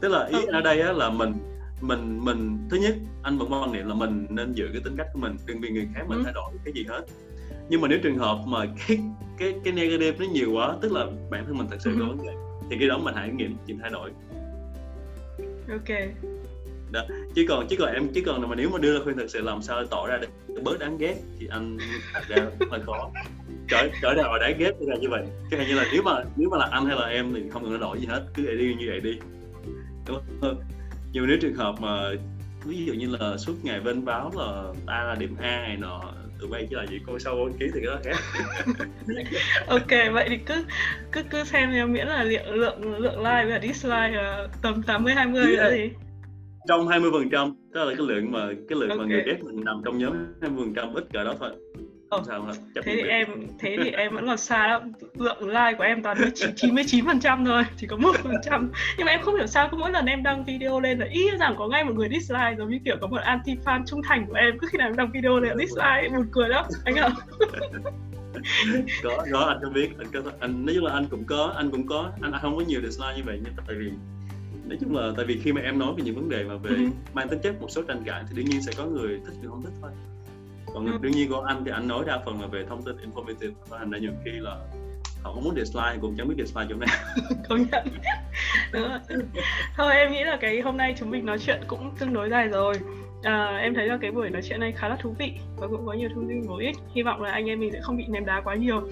[0.00, 0.46] tức là ý okay.
[0.52, 1.32] ở đây á là mình
[1.80, 5.06] mình mình thứ nhất anh vẫn quan niệm là mình nên giữ cái tính cách
[5.12, 6.20] của mình đừng vì người khác mà ừ.
[6.24, 7.04] thay đổi cái gì hết
[7.68, 8.98] nhưng mà nếu trường hợp mà cái
[9.38, 11.96] cái cái negative nó nhiều quá tức là bản thân mình thật sự ừ.
[12.00, 12.32] có vấn đề
[12.70, 14.10] thì cái đó mình hãy nghiệm chuyện thay đổi
[15.68, 15.98] ok
[16.94, 17.02] đó.
[17.34, 19.40] Chứ còn chứ còn em chứ còn mà nếu mà đưa ra khuyên thật sự
[19.40, 21.78] làm sao tỏ ra được bớt đáng ghét thì anh
[22.12, 23.10] thật ra hơi khó.
[23.68, 25.22] Trở trở nào đáng ghét là như vậy.
[25.50, 27.64] Cái hình như là nếu mà nếu mà là anh hay là em thì không
[27.64, 29.18] cần đổi gì hết cứ để đi như vậy đi.
[30.06, 30.62] Đúng không?
[31.12, 32.10] Nhưng mà nếu trường hợp mà
[32.64, 36.02] ví dụ như là suốt ngày bên báo là ta là điểm A này nọ
[36.40, 38.16] tụi bay chỉ là con sâu con kiến thì cái đó khác.
[39.66, 40.64] Ok vậy thì cứ
[41.12, 45.14] cứ cứ xem nha miễn là lượng lượng lượng like và dislike là tầm 80
[45.14, 45.90] 20 là gì
[46.68, 48.98] trong 20 phần trăm đó là cái lượng mà cái lượng okay.
[48.98, 51.50] mà người ghét mình nằm trong nhóm 20 phần trăm ít cỡ đó thôi.
[52.10, 53.26] Không sao hết thế thì em
[53.58, 54.92] thế thì em vẫn còn xa lắm.
[55.14, 56.18] Lượng like của em toàn
[56.72, 58.70] mươi chín phần trăm thôi chỉ có một phần trăm.
[58.98, 61.30] Nhưng mà em không hiểu sao cứ mỗi lần em đăng video lên là ý
[61.40, 64.26] rằng có ngay một người dislike giống như kiểu có một anti fan trung thành
[64.26, 67.10] của em cứ khi nào em đăng video lên dislike buồn cười lắm anh ạ.
[69.02, 71.70] Có có anh có biết anh có anh nói chung là anh cũng có anh
[71.70, 73.90] cũng có anh không có nhiều dislike như vậy nhưng tại vì
[74.68, 76.70] nói chung là tại vì khi mà em nói về những vấn đề mà về
[76.70, 76.90] uh-huh.
[77.14, 79.50] mang tính chất một số tranh cãi thì đương nhiên sẽ có người thích người
[79.50, 79.90] không thích thôi.
[80.66, 81.00] Còn uh-huh.
[81.00, 83.78] đương nhiên của anh thì anh nói đa phần là về thông tin informative và
[83.78, 84.56] thành ra nhiều khi là
[85.22, 86.96] họ không muốn dislike cũng chẳng biết dislike chỗ nào.
[87.48, 87.86] Công nhận.
[89.76, 92.48] Thôi em nghĩ là cái hôm nay chúng mình nói chuyện cũng tương đối dài
[92.48, 92.74] rồi.
[93.22, 95.86] À, em thấy là cái buổi nói chuyện này khá là thú vị và cũng
[95.86, 96.76] có nhiều thông tin bổ ích.
[96.94, 98.88] Hy vọng là anh em mình sẽ không bị ném đá quá nhiều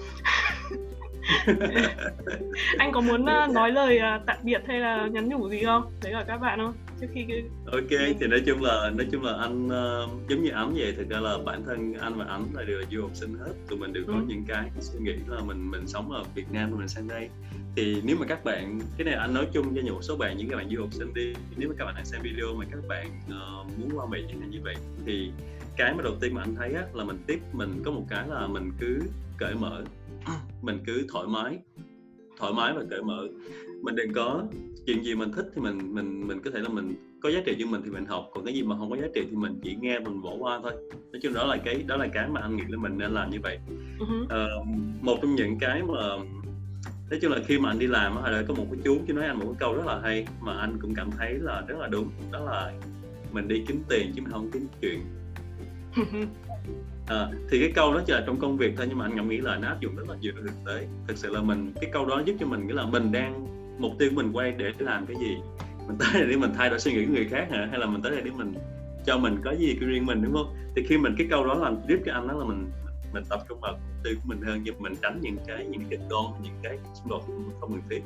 [2.77, 5.91] anh có muốn uh, nói lời uh, tạm biệt hay là nhắn nhủ gì không?
[6.03, 6.73] Đấy là các bạn không?
[7.01, 7.43] Trước khi cái...
[7.71, 10.93] ok thì nói chung là nói chung là anh uh, giống như ấm vậy.
[10.97, 13.53] Thực ra là bản thân anh và ấm là đều là du học sinh hết.
[13.69, 14.19] Tụi mình đều có ừ.
[14.27, 17.29] những cái suy nghĩ là mình mình sống ở Việt Nam mình sang đây.
[17.75, 20.49] Thì nếu mà các bạn cái này anh nói chung cho một số bạn những
[20.49, 21.33] các bạn du học sinh đi.
[21.57, 24.41] Nếu mà các bạn đang xem video mà các bạn uh, muốn qua Mỹ chẳng
[24.41, 25.31] hạn như vậy thì
[25.77, 28.27] cái mà đầu tiên mà anh thấy á, là mình tiếp mình có một cái
[28.27, 28.99] là mình cứ
[29.37, 29.83] cởi mở.
[30.61, 31.59] Mình cứ thoải mái
[32.39, 33.27] thoải mái và cởi mở.
[33.81, 34.43] Mình đừng có
[34.85, 37.55] chuyện gì mình thích thì mình mình mình có thể là mình có giá trị
[37.59, 39.59] cho mình thì mình học còn cái gì mà không có giá trị thì mình
[39.63, 40.71] chỉ nghe mình bỏ qua thôi.
[41.11, 43.29] Nói chung đó là cái đó là cái mà anh nghĩ là mình nên làm
[43.29, 43.59] như vậy.
[44.23, 44.67] Uh,
[45.01, 46.01] một trong những cái mà
[47.09, 49.25] nói chung là khi mà anh đi làm là có một cái chú chú nói
[49.25, 51.87] anh một cái câu rất là hay mà anh cũng cảm thấy là rất là
[51.87, 52.73] đúng đó là
[53.31, 54.99] mình đi kiếm tiền chứ mình không kiếm chuyện
[57.07, 59.29] à, thì cái câu đó chỉ là trong công việc thôi nhưng mà anh ngẫm
[59.29, 60.87] nghĩ là nó áp dụng rất là nhiều thực tế.
[61.07, 63.47] Thực sự là mình cái câu đó giúp cho mình nghĩa là mình đang
[63.79, 65.37] mục tiêu của mình quay để làm cái gì?
[65.87, 67.67] Mình tới đây để mình thay đổi suy nghĩ của người khác hả?
[67.71, 68.53] Hay là mình tới đây để mình
[69.05, 70.55] cho mình có gì của riêng mình đúng không?
[70.75, 72.69] Thì khi mình cái câu đó làm giúp cho anh đó là mình
[73.13, 75.81] mình tập trung vào mục tiêu của mình hơn nhưng mình tránh những cái những
[75.89, 77.23] cái con những cái xung đột
[77.59, 78.01] không cần thiết.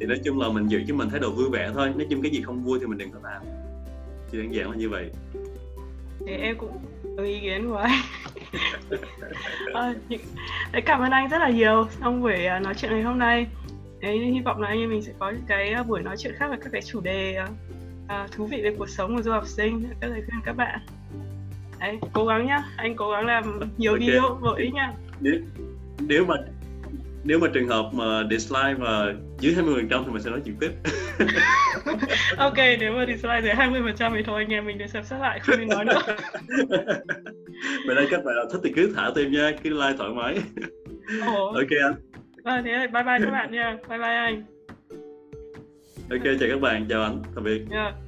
[0.00, 1.92] Thì nói chung là mình giữ cho mình thái độ vui vẻ thôi.
[1.96, 3.42] Nói chung cái gì không vui thì mình đừng có làm.
[4.30, 5.10] Chỉ đơn giản là như vậy.
[6.26, 6.78] Thì em cũng
[7.22, 8.00] ý kiến của anh.
[9.74, 9.94] À,
[10.72, 11.86] Đấy, cảm ơn anh rất là nhiều.
[12.00, 13.46] Trong buổi à, nói chuyện ngày hôm nay
[14.00, 16.34] Đấy, hy vọng là anh em mình sẽ có những cái à, buổi nói chuyện
[16.36, 17.38] khác về các cái chủ đề
[18.04, 19.88] uh, thú vị về cuộc sống của du học sinh.
[20.00, 20.80] Các thầy khuyên các bạn.
[21.80, 22.64] Đấy, cố gắng nhá.
[22.76, 24.06] Anh cố gắng làm nhiều okay.
[24.06, 24.92] video bổ ích nhá.
[25.20, 25.34] Nếu,
[26.00, 26.34] nếu mà
[27.24, 30.40] nếu mà trường hợp mà dislike mà dưới 20 phần trăm thì mình sẽ nói
[30.44, 30.70] chuyện tiếp.
[32.36, 35.04] Ok nếu mà dislike dưới 20 phần trăm thì thôi anh em mình để xem
[35.04, 36.02] xét lại không nên nói nữa.
[37.86, 40.38] Vậy đây các bạn nào thích thì cứ thả tim nha cứ like thoải mái.
[41.26, 41.46] Ồ.
[41.46, 41.94] ok anh.
[42.44, 43.76] À, thế bye bye các bạn nha.
[43.88, 44.44] Bye bye anh.
[46.10, 47.22] Ok chào các bạn chào anh.
[47.34, 47.62] Tạm biệt.
[47.70, 48.07] Yeah.